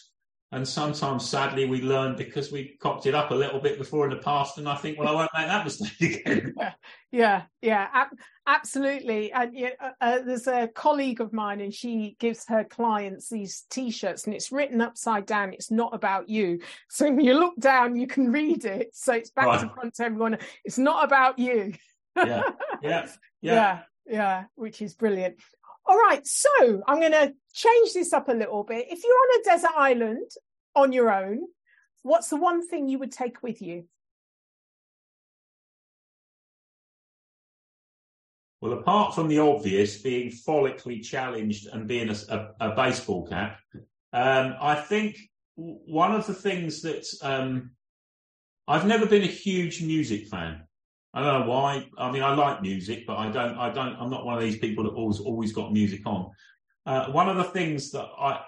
And 0.55 0.67
sometimes, 0.67 1.29
sadly, 1.29 1.65
we 1.65 1.81
learn 1.81 2.15
because 2.15 2.51
we 2.51 2.77
cocked 2.79 3.05
it 3.05 3.13
up 3.13 3.31
a 3.31 3.35
little 3.35 3.59
bit 3.59 3.77
before 3.77 4.05
in 4.05 4.11
the 4.11 4.23
past. 4.23 4.57
And 4.57 4.67
I 4.67 4.75
think, 4.75 4.97
well, 4.97 5.07
I 5.07 5.11
won't 5.11 5.31
make 5.37 5.47
that 5.47 5.63
mistake 5.63 6.25
again. 6.25 6.55
Yeah, 7.11 7.43
yeah, 7.61 7.87
ab- 7.93 8.17
absolutely. 8.45 9.31
And 9.31 9.55
uh, 9.79 9.91
uh, 10.01 10.19
there's 10.19 10.47
a 10.47 10.67
colleague 10.67 11.21
of 11.21 11.31
mine, 11.31 11.61
and 11.61 11.73
she 11.73 12.17
gives 12.19 12.45
her 12.49 12.65
clients 12.65 13.29
these 13.29 13.63
T-shirts, 13.69 14.25
and 14.25 14.33
it's 14.33 14.51
written 14.51 14.81
upside 14.81 15.25
down. 15.25 15.53
It's 15.53 15.71
not 15.71 15.93
about 15.95 16.27
you. 16.27 16.59
So 16.89 17.05
when 17.05 17.21
you 17.21 17.39
look 17.39 17.57
down, 17.57 17.95
you 17.95 18.05
can 18.05 18.33
read 18.33 18.65
it. 18.65 18.89
So 18.91 19.13
it's 19.13 19.29
back 19.29 19.45
right. 19.45 19.61
to 19.61 19.69
front 19.69 19.93
to 19.95 20.03
everyone. 20.03 20.39
It's 20.65 20.77
not 20.77 21.05
about 21.05 21.39
you 21.39 21.73
yeah, 22.15 22.43
yeah, 22.81 23.07
yeah, 23.41 23.79
yeah, 24.05 24.43
which 24.55 24.81
is 24.81 24.93
brilliant. 24.93 25.35
All 25.85 25.97
right, 25.97 26.25
so 26.25 26.81
I'm 26.87 26.99
going 26.99 27.11
to 27.11 27.33
change 27.53 27.93
this 27.93 28.11
up 28.11 28.27
a 28.27 28.33
little 28.33 28.63
bit. 28.63 28.87
If 28.89 29.03
you're 29.03 29.13
on 29.13 29.39
a 29.39 29.43
desert 29.43 29.71
island 29.77 30.31
on 30.75 30.91
your 30.91 31.11
own, 31.11 31.41
what's 32.03 32.29
the 32.29 32.35
one 32.35 32.67
thing 32.67 32.87
you 32.87 32.99
would 32.99 33.11
take 33.11 33.41
with 33.41 33.61
you? 33.61 33.85
Well, 38.61 38.73
apart 38.73 39.13
from 39.13 39.27
the 39.27 39.39
obvious, 39.39 40.01
being 40.01 40.31
follically 40.31 41.03
challenged 41.03 41.67
and 41.67 41.87
being 41.87 42.09
a, 42.09 42.15
a, 42.59 42.69
a 42.71 42.75
baseball 42.75 43.27
cap, 43.27 43.59
um, 44.13 44.55
I 44.59 44.75
think 44.75 45.19
one 45.55 46.13
of 46.13 46.25
the 46.25 46.33
things 46.33 46.81
that 46.81 47.05
um, 47.21 47.71
I've 48.67 48.87
never 48.87 49.05
been 49.05 49.23
a 49.23 49.27
huge 49.27 49.81
music 49.81 50.27
fan. 50.27 50.63
I 51.13 51.21
don't 51.21 51.41
know 51.41 51.49
why. 51.51 51.87
I 51.97 52.11
mean, 52.11 52.23
I 52.23 52.33
like 52.33 52.61
music, 52.61 53.05
but 53.05 53.17
I 53.17 53.29
don't. 53.29 53.57
I 53.57 53.69
don't. 53.69 53.95
I'm 53.97 54.09
not 54.09 54.25
one 54.25 54.35
of 54.35 54.43
these 54.43 54.57
people 54.57 54.83
that 54.83 54.91
always 54.93 55.19
always 55.19 55.53
got 55.53 55.71
music 55.71 56.01
on. 56.05 56.31
Uh, 56.85 57.11
one 57.11 57.29
of 57.29 57.37
the 57.37 57.43
things 57.43 57.91
that 57.91 58.07
I 58.19 58.41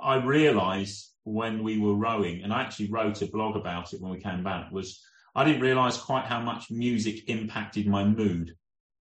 I 0.00 0.16
realised 0.16 1.10
when 1.24 1.62
we 1.62 1.78
were 1.78 1.94
rowing, 1.94 2.42
and 2.42 2.52
I 2.52 2.62
actually 2.62 2.90
wrote 2.90 3.22
a 3.22 3.26
blog 3.26 3.56
about 3.56 3.92
it 3.92 4.00
when 4.00 4.12
we 4.12 4.20
came 4.20 4.44
back, 4.44 4.70
was 4.70 5.02
I 5.34 5.44
didn't 5.44 5.62
realise 5.62 5.96
quite 5.96 6.26
how 6.26 6.40
much 6.40 6.70
music 6.70 7.28
impacted 7.28 7.86
my 7.86 8.04
mood. 8.04 8.54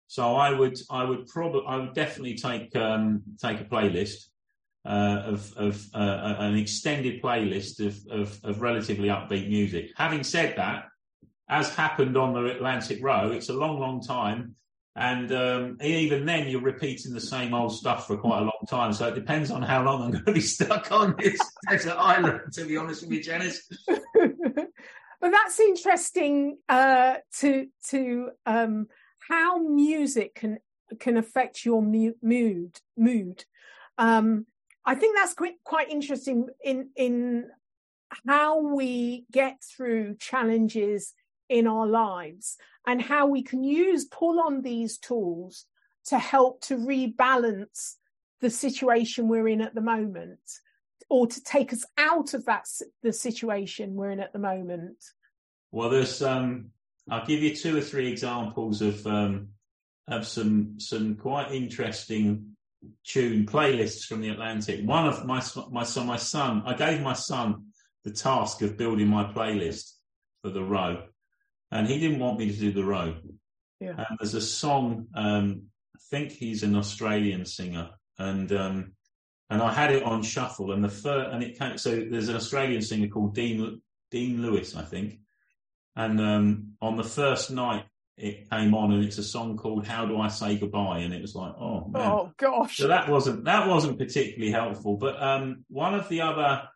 So 0.06 0.36
I 0.36 0.50
would 0.50 0.78
I 0.90 1.04
would 1.04 1.26
probably 1.26 1.62
I 1.66 1.76
would 1.76 1.94
definitely 1.94 2.36
take 2.36 2.74
um, 2.76 3.22
take 3.40 3.60
a 3.60 3.64
playlist 3.64 4.26
uh, 4.84 5.22
of 5.26 5.52
of 5.56 5.84
uh, 5.94 6.36
an 6.38 6.56
extended 6.56 7.22
playlist 7.22 7.84
of, 7.84 7.98
of 8.10 8.38
of 8.44 8.60
relatively 8.60 9.08
upbeat 9.08 9.48
music. 9.48 9.90
Having 9.96 10.24
said 10.24 10.56
that 10.56 10.86
as 11.48 11.74
happened 11.74 12.16
on 12.16 12.32
the 12.32 12.46
Atlantic 12.46 13.02
Row, 13.02 13.30
it's 13.30 13.48
a 13.48 13.52
long, 13.52 13.78
long 13.78 14.00
time. 14.00 14.56
And 14.96 15.32
um, 15.32 15.78
even 15.82 16.24
then, 16.24 16.48
you're 16.48 16.60
repeating 16.60 17.12
the 17.12 17.20
same 17.20 17.52
old 17.52 17.74
stuff 17.74 18.06
for 18.06 18.16
quite 18.16 18.38
a 18.38 18.42
long 18.42 18.64
time. 18.68 18.92
So 18.92 19.08
it 19.08 19.16
depends 19.16 19.50
on 19.50 19.60
how 19.62 19.82
long 19.82 20.02
I'm 20.02 20.10
going 20.12 20.24
to 20.24 20.32
be 20.32 20.40
stuck 20.40 20.92
on 20.92 21.16
this 21.18 21.40
desert 21.68 21.96
island, 21.96 22.52
to 22.52 22.64
be 22.64 22.76
honest 22.76 23.02
with 23.02 23.12
you, 23.12 23.22
Janice. 23.22 23.68
but 23.88 24.70
that's 25.20 25.58
interesting 25.58 26.58
uh, 26.68 27.16
to 27.40 27.66
to 27.88 28.30
um, 28.46 28.86
how 29.28 29.58
music 29.58 30.36
can 30.36 30.58
can 31.00 31.16
affect 31.16 31.64
your 31.64 31.82
mu- 31.82 32.14
mood 32.22 32.78
mood. 32.96 33.44
Um, 33.98 34.46
I 34.84 34.94
think 34.94 35.16
that's 35.16 35.34
quite 35.34 35.54
quite 35.64 35.90
interesting 35.90 36.46
in 36.62 36.90
in 36.94 37.48
how 38.28 38.60
we 38.60 39.24
get 39.32 39.56
through 39.62 40.16
challenges 40.20 41.14
in 41.48 41.66
our 41.66 41.86
lives 41.86 42.56
and 42.86 43.00
how 43.00 43.26
we 43.26 43.42
can 43.42 43.64
use 43.64 44.04
pull 44.04 44.40
on 44.40 44.62
these 44.62 44.98
tools 44.98 45.66
to 46.06 46.18
help 46.18 46.60
to 46.62 46.76
rebalance 46.76 47.94
the 48.40 48.50
situation 48.50 49.28
we're 49.28 49.48
in 49.48 49.60
at 49.60 49.74
the 49.74 49.80
moment 49.80 50.40
or 51.08 51.26
to 51.26 51.42
take 51.42 51.72
us 51.72 51.84
out 51.96 52.34
of 52.34 52.44
that 52.46 52.66
the 53.02 53.12
situation 53.12 53.94
we're 53.94 54.10
in 54.10 54.20
at 54.20 54.32
the 54.32 54.38
moment. 54.38 54.98
Well 55.72 55.90
there's 55.90 56.22
um 56.22 56.70
i'll 57.10 57.26
give 57.26 57.42
you 57.42 57.54
two 57.54 57.76
or 57.76 57.82
three 57.82 58.10
examples 58.10 58.80
of 58.80 59.06
um 59.06 59.48
of 60.08 60.26
some 60.26 60.78
some 60.78 61.16
quite 61.16 61.52
interesting 61.52 62.56
tune 63.04 63.46
playlists 63.46 64.04
from 64.04 64.20
the 64.20 64.28
atlantic. 64.28 64.84
One 64.84 65.06
of 65.06 65.24
my 65.24 65.42
my 65.70 65.84
son 65.84 66.06
my 66.06 66.16
son 66.16 66.62
i 66.66 66.74
gave 66.74 67.00
my 67.00 67.14
son 67.14 67.66
the 68.04 68.10
task 68.10 68.60
of 68.60 68.76
building 68.76 69.08
my 69.08 69.24
playlist 69.24 69.92
for 70.42 70.50
the 70.50 70.62
row 70.62 71.02
and 71.74 71.88
he 71.88 71.98
didn't 71.98 72.20
want 72.20 72.38
me 72.38 72.50
to 72.50 72.56
do 72.58 72.72
the 72.72 72.84
row. 72.84 73.16
Yeah. 73.80 73.96
And 73.98 74.18
there's 74.18 74.34
a 74.34 74.40
song. 74.40 75.08
Um, 75.14 75.64
I 75.94 75.98
think 76.10 76.30
he's 76.30 76.62
an 76.62 76.76
Australian 76.76 77.44
singer, 77.44 77.90
and 78.18 78.50
um, 78.52 78.92
and 79.50 79.60
I 79.60 79.72
had 79.72 79.92
it 79.92 80.04
on 80.04 80.22
shuffle, 80.22 80.72
and 80.72 80.82
the 80.82 80.88
first, 80.88 81.34
and 81.34 81.42
it 81.42 81.58
came. 81.58 81.76
So 81.76 81.90
there's 81.90 82.28
an 82.28 82.36
Australian 82.36 82.80
singer 82.80 83.08
called 83.08 83.34
Dean 83.34 83.82
Dean 84.10 84.40
Lewis, 84.40 84.76
I 84.76 84.82
think, 84.82 85.18
and 85.96 86.20
um, 86.20 86.76
on 86.80 86.96
the 86.96 87.04
first 87.04 87.50
night 87.50 87.84
it 88.16 88.48
came 88.48 88.74
on, 88.74 88.92
and 88.92 89.04
it's 89.04 89.18
a 89.18 89.24
song 89.24 89.56
called 89.56 89.86
"How 89.86 90.06
Do 90.06 90.20
I 90.20 90.28
Say 90.28 90.56
Goodbye," 90.56 91.00
and 91.00 91.12
it 91.12 91.20
was 91.20 91.34
like, 91.34 91.54
oh 91.58 91.88
man, 91.88 92.10
oh 92.10 92.32
gosh. 92.36 92.76
So 92.76 92.88
that 92.88 93.08
wasn't 93.08 93.44
that 93.44 93.66
wasn't 93.66 93.98
particularly 93.98 94.52
helpful. 94.52 94.96
But 94.96 95.20
um, 95.20 95.64
one 95.68 95.94
of 95.94 96.08
the 96.08 96.20
other, 96.20 96.68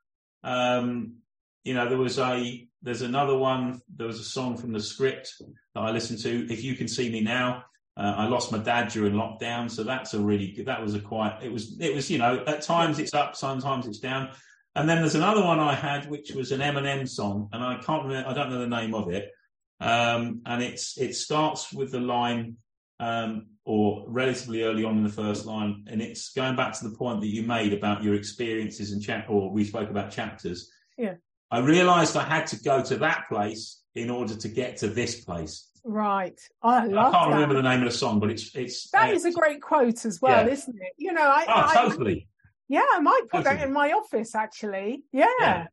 um, 0.42 1.18
you 1.62 1.74
know, 1.74 1.88
there 1.88 1.98
was 1.98 2.18
a 2.18 2.67
there's 2.82 3.02
another 3.02 3.36
one. 3.36 3.80
There 3.94 4.06
was 4.06 4.20
a 4.20 4.24
song 4.24 4.56
from 4.56 4.72
the 4.72 4.80
script 4.80 5.34
that 5.74 5.80
I 5.80 5.90
listened 5.90 6.20
to. 6.20 6.52
If 6.52 6.62
you 6.62 6.74
can 6.74 6.88
see 6.88 7.10
me 7.10 7.20
now, 7.20 7.64
uh, 7.96 8.14
I 8.16 8.26
lost 8.28 8.52
my 8.52 8.58
dad 8.58 8.88
during 8.90 9.14
lockdown, 9.14 9.70
so 9.70 9.82
that's 9.82 10.14
a 10.14 10.20
really 10.20 10.52
good. 10.52 10.66
That 10.66 10.80
was 10.80 10.94
a 10.94 11.00
quite. 11.00 11.38
It 11.42 11.52
was. 11.52 11.76
It 11.80 11.94
was. 11.94 12.10
You 12.10 12.18
know, 12.18 12.44
at 12.46 12.62
times 12.62 12.98
it's 12.98 13.14
up, 13.14 13.34
sometimes 13.36 13.86
it's 13.86 13.98
down. 13.98 14.30
And 14.76 14.88
then 14.88 15.00
there's 15.00 15.16
another 15.16 15.42
one 15.42 15.58
I 15.58 15.74
had, 15.74 16.08
which 16.08 16.30
was 16.30 16.52
an 16.52 16.60
Eminem 16.60 17.08
song, 17.08 17.48
and 17.52 17.64
I 17.64 17.78
can't 17.78 18.04
remember. 18.04 18.28
I 18.28 18.34
don't 18.34 18.50
know 18.50 18.60
the 18.60 18.68
name 18.68 18.94
of 18.94 19.10
it. 19.10 19.32
Um, 19.80 20.42
and 20.46 20.62
it's 20.62 20.96
it 20.98 21.14
starts 21.14 21.72
with 21.72 21.90
the 21.90 22.00
line, 22.00 22.58
um, 23.00 23.46
or 23.64 24.04
relatively 24.06 24.62
early 24.62 24.84
on 24.84 24.96
in 24.98 25.02
the 25.02 25.08
first 25.10 25.46
line, 25.46 25.84
and 25.88 26.00
it's 26.00 26.30
going 26.30 26.54
back 26.54 26.78
to 26.78 26.88
the 26.88 26.96
point 26.96 27.20
that 27.22 27.28
you 27.28 27.42
made 27.42 27.72
about 27.72 28.04
your 28.04 28.14
experiences 28.14 28.92
and 28.92 29.02
chat, 29.02 29.26
or 29.28 29.50
we 29.50 29.64
spoke 29.64 29.90
about 29.90 30.12
chapters. 30.12 30.70
Yeah. 30.96 31.14
I 31.50 31.60
realised 31.60 32.16
I 32.16 32.24
had 32.24 32.46
to 32.48 32.62
go 32.62 32.82
to 32.82 32.96
that 32.98 33.24
place 33.28 33.80
in 33.94 34.10
order 34.10 34.34
to 34.36 34.48
get 34.48 34.78
to 34.78 34.88
this 34.88 35.24
place. 35.24 35.68
Right. 35.84 36.38
I 36.62 36.86
love 36.86 37.14
I 37.14 37.18
can't 37.18 37.30
that. 37.30 37.34
remember 37.34 37.54
the 37.54 37.62
name 37.62 37.80
of 37.80 37.90
the 37.90 37.96
song, 37.96 38.20
but 38.20 38.30
it's 38.30 38.54
it's 38.54 38.90
that 38.90 39.10
is 39.12 39.24
a 39.24 39.32
great 39.32 39.62
quote 39.62 40.04
as 40.04 40.20
well, 40.20 40.46
yeah. 40.46 40.52
isn't 40.52 40.76
it? 40.76 40.92
You 40.98 41.12
know, 41.12 41.22
I, 41.22 41.44
oh, 41.48 41.80
I 41.80 41.88
totally. 41.88 42.28
Yeah, 42.68 42.84
I 42.92 43.00
might 43.00 43.22
put 43.30 43.44
totally. 43.44 43.56
that 43.56 43.66
in 43.66 43.72
my 43.72 43.92
office 43.92 44.34
actually. 44.34 45.04
Yeah. 45.12 45.26
yeah. 45.40 45.66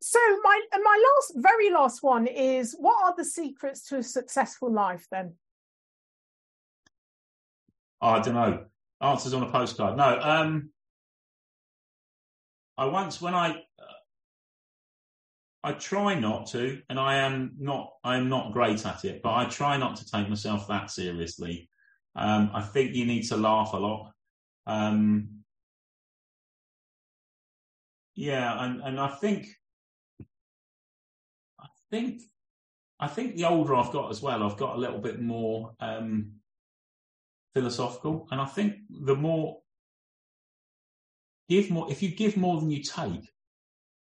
So 0.00 0.18
my 0.42 0.60
my 0.72 1.04
last 1.06 1.32
very 1.36 1.70
last 1.70 2.02
one 2.02 2.26
is 2.26 2.74
what 2.78 3.04
are 3.04 3.14
the 3.16 3.24
secrets 3.24 3.88
to 3.88 3.98
a 3.98 4.02
successful 4.02 4.72
life 4.72 5.06
then? 5.10 5.34
Oh, 8.00 8.08
I 8.08 8.20
don't 8.20 8.34
know. 8.34 8.64
Answers 9.00 9.34
on 9.34 9.42
a 9.42 9.50
postcard. 9.50 9.96
No. 9.96 10.18
Um 10.20 10.70
I 12.78 12.86
once 12.86 13.20
when 13.20 13.34
I 13.34 13.61
I 15.64 15.72
try 15.72 16.18
not 16.18 16.48
to, 16.48 16.82
and 16.88 16.98
I 16.98 17.16
am 17.18 17.52
not. 17.58 17.92
I 18.02 18.16
am 18.16 18.28
not 18.28 18.52
great 18.52 18.84
at 18.84 19.04
it, 19.04 19.22
but 19.22 19.34
I 19.34 19.44
try 19.44 19.76
not 19.76 19.96
to 19.96 20.10
take 20.10 20.28
myself 20.28 20.66
that 20.68 20.90
seriously. 20.90 21.68
Um, 22.16 22.50
I 22.52 22.62
think 22.62 22.94
you 22.94 23.06
need 23.06 23.22
to 23.28 23.36
laugh 23.36 23.72
a 23.72 23.76
lot. 23.76 24.12
Um, 24.66 25.44
yeah, 28.14 28.64
and 28.64 28.82
and 28.82 29.00
I 29.00 29.08
think, 29.08 29.46
I 31.60 31.66
think, 31.90 32.22
I 32.98 33.06
think 33.06 33.36
the 33.36 33.44
older 33.44 33.76
I've 33.76 33.92
got 33.92 34.10
as 34.10 34.20
well, 34.20 34.42
I've 34.42 34.58
got 34.58 34.74
a 34.74 34.80
little 34.80 35.00
bit 35.00 35.20
more 35.20 35.74
um, 35.78 36.32
philosophical, 37.54 38.26
and 38.32 38.40
I 38.40 38.46
think 38.46 38.74
the 38.90 39.14
more 39.14 39.60
give 41.48 41.70
more. 41.70 41.88
If 41.88 42.02
you 42.02 42.10
give 42.10 42.36
more 42.36 42.58
than 42.58 42.70
you 42.72 42.82
take, 42.82 43.30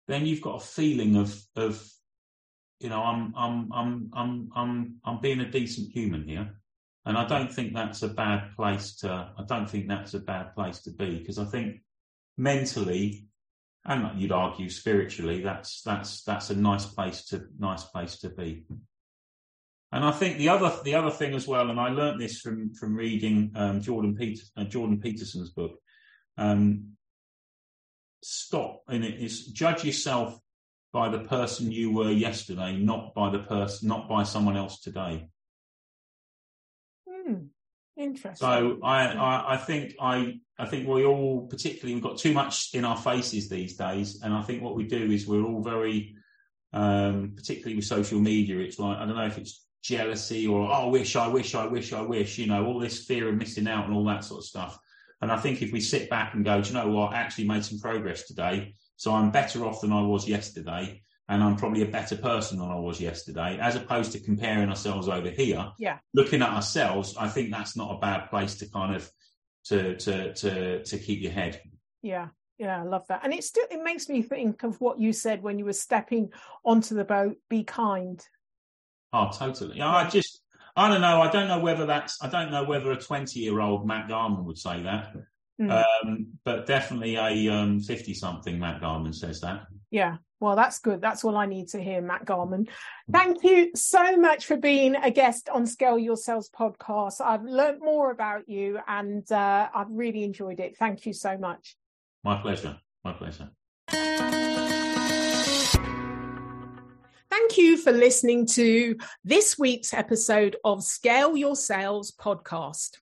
then 0.07 0.25
you've 0.25 0.41
got 0.41 0.61
a 0.61 0.65
feeling 0.65 1.17
of 1.17 1.39
of 1.55 1.85
you 2.79 2.89
know 2.89 3.01
I'm 3.01 3.33
I'm 3.35 3.71
I'm 3.73 4.09
I'm 4.13 4.49
I'm 4.55 4.95
I'm 5.03 5.21
being 5.21 5.41
a 5.41 5.51
decent 5.51 5.91
human 5.91 6.27
here, 6.27 6.49
and 7.05 7.17
I 7.17 7.25
don't 7.25 7.51
think 7.51 7.73
that's 7.73 8.03
a 8.03 8.07
bad 8.07 8.55
place 8.55 8.95
to. 8.97 9.31
I 9.37 9.43
don't 9.43 9.69
think 9.69 9.87
that's 9.87 10.13
a 10.13 10.19
bad 10.19 10.55
place 10.55 10.81
to 10.83 10.91
be 10.91 11.19
because 11.19 11.39
I 11.39 11.45
think 11.45 11.81
mentally, 12.37 13.27
and 13.85 14.19
you'd 14.19 14.31
argue 14.31 14.69
spiritually, 14.69 15.41
that's 15.41 15.81
that's 15.81 16.23
that's 16.23 16.49
a 16.49 16.55
nice 16.55 16.85
place 16.85 17.25
to 17.25 17.45
nice 17.59 17.83
place 17.83 18.19
to 18.19 18.29
be. 18.29 18.65
And 19.91 20.03
I 20.03 20.11
think 20.11 20.37
the 20.37 20.49
other 20.49 20.73
the 20.83 20.95
other 20.95 21.11
thing 21.11 21.33
as 21.33 21.47
well, 21.47 21.69
and 21.69 21.79
I 21.79 21.89
learned 21.89 22.21
this 22.21 22.39
from 22.39 22.73
from 22.75 22.95
reading 22.95 23.51
um, 23.55 23.81
Jordan 23.81 24.15
Peter, 24.15 24.43
uh, 24.55 24.65
Jordan 24.65 24.99
Peterson's 24.99 25.49
book. 25.51 25.79
Um, 26.37 26.96
stop 28.23 28.83
and 28.87 29.03
it 29.03 29.19
is 29.19 29.47
judge 29.47 29.83
yourself 29.83 30.39
by 30.93 31.09
the 31.09 31.19
person 31.19 31.71
you 31.71 31.91
were 31.91 32.11
yesterday, 32.11 32.77
not 32.77 33.13
by 33.13 33.29
the 33.29 33.39
person, 33.39 33.87
not 33.87 34.09
by 34.09 34.23
someone 34.23 34.57
else 34.57 34.79
today. 34.79 35.27
Hmm. 37.07 37.35
Interesting. 37.97 38.35
So 38.35 38.79
I, 38.83 39.07
I, 39.07 39.53
I 39.53 39.57
think 39.57 39.95
I, 39.99 40.39
I 40.57 40.65
think 40.65 40.87
we 40.87 41.05
all, 41.05 41.47
particularly, 41.47 41.95
we've 41.95 42.03
got 42.03 42.17
too 42.17 42.33
much 42.33 42.69
in 42.73 42.85
our 42.85 42.97
faces 42.97 43.49
these 43.49 43.75
days, 43.75 44.21
and 44.23 44.33
I 44.33 44.43
think 44.43 44.61
what 44.61 44.75
we 44.75 44.85
do 44.85 45.11
is 45.11 45.27
we're 45.27 45.43
all 45.43 45.63
very, 45.63 46.15
um, 46.73 47.33
particularly 47.35 47.75
with 47.75 47.85
social 47.85 48.19
media. 48.19 48.59
It's 48.59 48.79
like 48.79 48.97
I 48.97 49.05
don't 49.05 49.15
know 49.15 49.25
if 49.25 49.37
it's 49.37 49.65
jealousy 49.83 50.47
or 50.47 50.61
oh, 50.61 50.71
I 50.71 50.85
wish, 50.85 51.15
I 51.15 51.27
wish, 51.27 51.55
I 51.55 51.65
wish, 51.65 51.91
I 51.93 52.01
wish. 52.01 52.37
You 52.37 52.47
know, 52.47 52.65
all 52.65 52.79
this 52.79 53.05
fear 53.05 53.29
of 53.29 53.35
missing 53.35 53.67
out 53.67 53.85
and 53.85 53.93
all 53.95 54.05
that 54.05 54.23
sort 54.23 54.39
of 54.39 54.45
stuff. 54.45 54.79
And 55.21 55.31
I 55.31 55.37
think 55.37 55.61
if 55.61 55.71
we 55.71 55.79
sit 55.79 56.09
back 56.09 56.33
and 56.33 56.45
go, 56.45 56.61
do 56.61 56.69
you 56.69 56.75
know 56.75 56.89
what? 56.89 57.13
I 57.13 57.17
actually 57.17 57.47
made 57.47 57.65
some 57.65 57.79
progress 57.79 58.23
today, 58.23 58.73
so 58.95 59.13
I'm 59.13 59.31
better 59.31 59.65
off 59.65 59.81
than 59.81 59.91
I 59.91 60.01
was 60.01 60.27
yesterday 60.27 61.01
and 61.29 61.43
I'm 61.43 61.57
probably 61.57 61.81
a 61.81 61.87
better 61.87 62.15
person 62.15 62.59
than 62.59 62.69
I 62.69 62.79
was 62.79 63.01
yesterday, 63.01 63.57
as 63.59 63.75
opposed 63.75 64.13
to 64.13 64.19
comparing 64.19 64.69
ourselves 64.69 65.09
over 65.09 65.29
here. 65.29 65.71
Yeah. 65.77 65.99
Looking 66.13 66.41
at 66.41 66.49
ourselves, 66.49 67.15
I 67.19 67.27
think 67.27 67.51
that's 67.51 67.75
not 67.75 67.93
a 67.93 67.99
bad 67.99 68.29
place 68.29 68.55
to 68.55 68.69
kind 68.69 68.95
of 68.95 69.09
to 69.65 69.97
to 69.97 70.33
to 70.33 70.83
to 70.83 70.97
keep 70.97 71.21
your 71.21 71.33
head. 71.33 71.61
Yeah. 72.01 72.29
Yeah, 72.57 72.81
I 72.81 72.85
love 72.85 73.05
that. 73.09 73.21
And 73.23 73.33
it 73.33 73.43
still 73.43 73.65
it 73.69 73.83
makes 73.83 74.09
me 74.09 74.23
think 74.23 74.63
of 74.63 74.81
what 74.81 74.99
you 74.99 75.13
said 75.13 75.43
when 75.43 75.59
you 75.59 75.65
were 75.65 75.73
stepping 75.73 76.31
onto 76.65 76.95
the 76.95 77.03
boat, 77.03 77.37
be 77.49 77.63
kind. 77.63 78.25
Oh, 79.13 79.29
totally. 79.31 79.79
I 79.81 80.09
just 80.09 80.41
I 80.77 80.89
don't 80.89 81.01
know. 81.01 81.21
I 81.21 81.31
don't 81.31 81.47
know 81.47 81.59
whether 81.59 81.85
that's 81.85 82.21
I 82.21 82.29
don't 82.29 82.51
know 82.51 82.63
whether 82.63 82.91
a 82.91 82.97
20 82.97 83.39
year 83.39 83.59
old 83.59 83.87
Matt 83.87 84.07
Garman 84.07 84.45
would 84.45 84.57
say 84.57 84.83
that. 84.83 85.13
Mm. 85.59 85.83
Um, 86.05 86.27
but 86.45 86.67
definitely 86.67 87.15
a 87.15 87.51
um, 87.51 87.79
50 87.79 88.13
something 88.13 88.59
Matt 88.59 88.79
Garman 88.79 89.11
says 89.11 89.41
that. 89.41 89.65
Yeah. 89.89 90.17
Well, 90.39 90.55
that's 90.55 90.77
good. 90.77 91.01
That's 91.01 91.23
all 91.23 91.35
I 91.35 91.47
need 91.47 91.69
to 91.69 91.81
hear, 91.81 91.99
Matt 91.99 92.25
Garman. 92.25 92.67
Thank 93.11 93.43
you 93.43 93.71
so 93.73 94.17
much 94.17 94.45
for 94.45 94.55
being 94.55 94.95
a 94.95 95.09
guest 95.09 95.49
on 95.49 95.65
Scale 95.65 95.97
Your 95.97 96.15
Sales 96.15 96.49
podcast. 96.49 97.21
I've 97.21 97.43
learned 97.43 97.79
more 97.81 98.11
about 98.11 98.47
you 98.47 98.77
and 98.87 99.29
uh, 99.31 99.69
I've 99.73 99.89
really 99.89 100.23
enjoyed 100.23 100.59
it. 100.59 100.77
Thank 100.77 101.07
you 101.07 101.13
so 101.13 101.39
much. 101.39 101.75
My 102.23 102.39
pleasure. 102.39 102.77
My 103.03 103.13
pleasure. 103.13 103.49
Thank 107.37 107.57
you 107.59 107.77
for 107.77 107.91
listening 107.91 108.47
to 108.47 108.97
this 109.23 109.59
week's 109.59 109.93
episode 109.93 110.55
of 110.65 110.83
Scale 110.83 111.37
Your 111.37 111.55
Sales 111.55 112.11
podcast. 112.11 112.97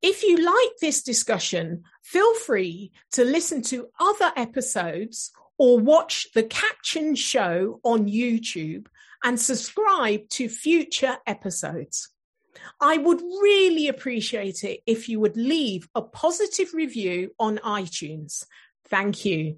If 0.00 0.22
you 0.22 0.36
like 0.36 0.76
this 0.80 1.02
discussion, 1.02 1.82
feel 2.00 2.32
free 2.36 2.92
to 3.12 3.24
listen 3.24 3.62
to 3.62 3.88
other 3.98 4.30
episodes 4.36 5.32
or 5.58 5.80
watch 5.80 6.28
the 6.34 6.44
caption 6.44 7.16
show 7.16 7.80
on 7.82 8.06
YouTube 8.06 8.86
and 9.24 9.40
subscribe 9.40 10.28
to 10.30 10.48
future 10.48 11.16
episodes. 11.26 12.10
I 12.80 12.96
would 12.96 13.20
really 13.20 13.88
appreciate 13.88 14.62
it 14.62 14.82
if 14.86 15.08
you 15.08 15.18
would 15.18 15.36
leave 15.36 15.88
a 15.96 16.02
positive 16.02 16.74
review 16.74 17.32
on 17.40 17.58
iTunes. 17.58 18.44
Thank 18.86 19.24
you. 19.24 19.56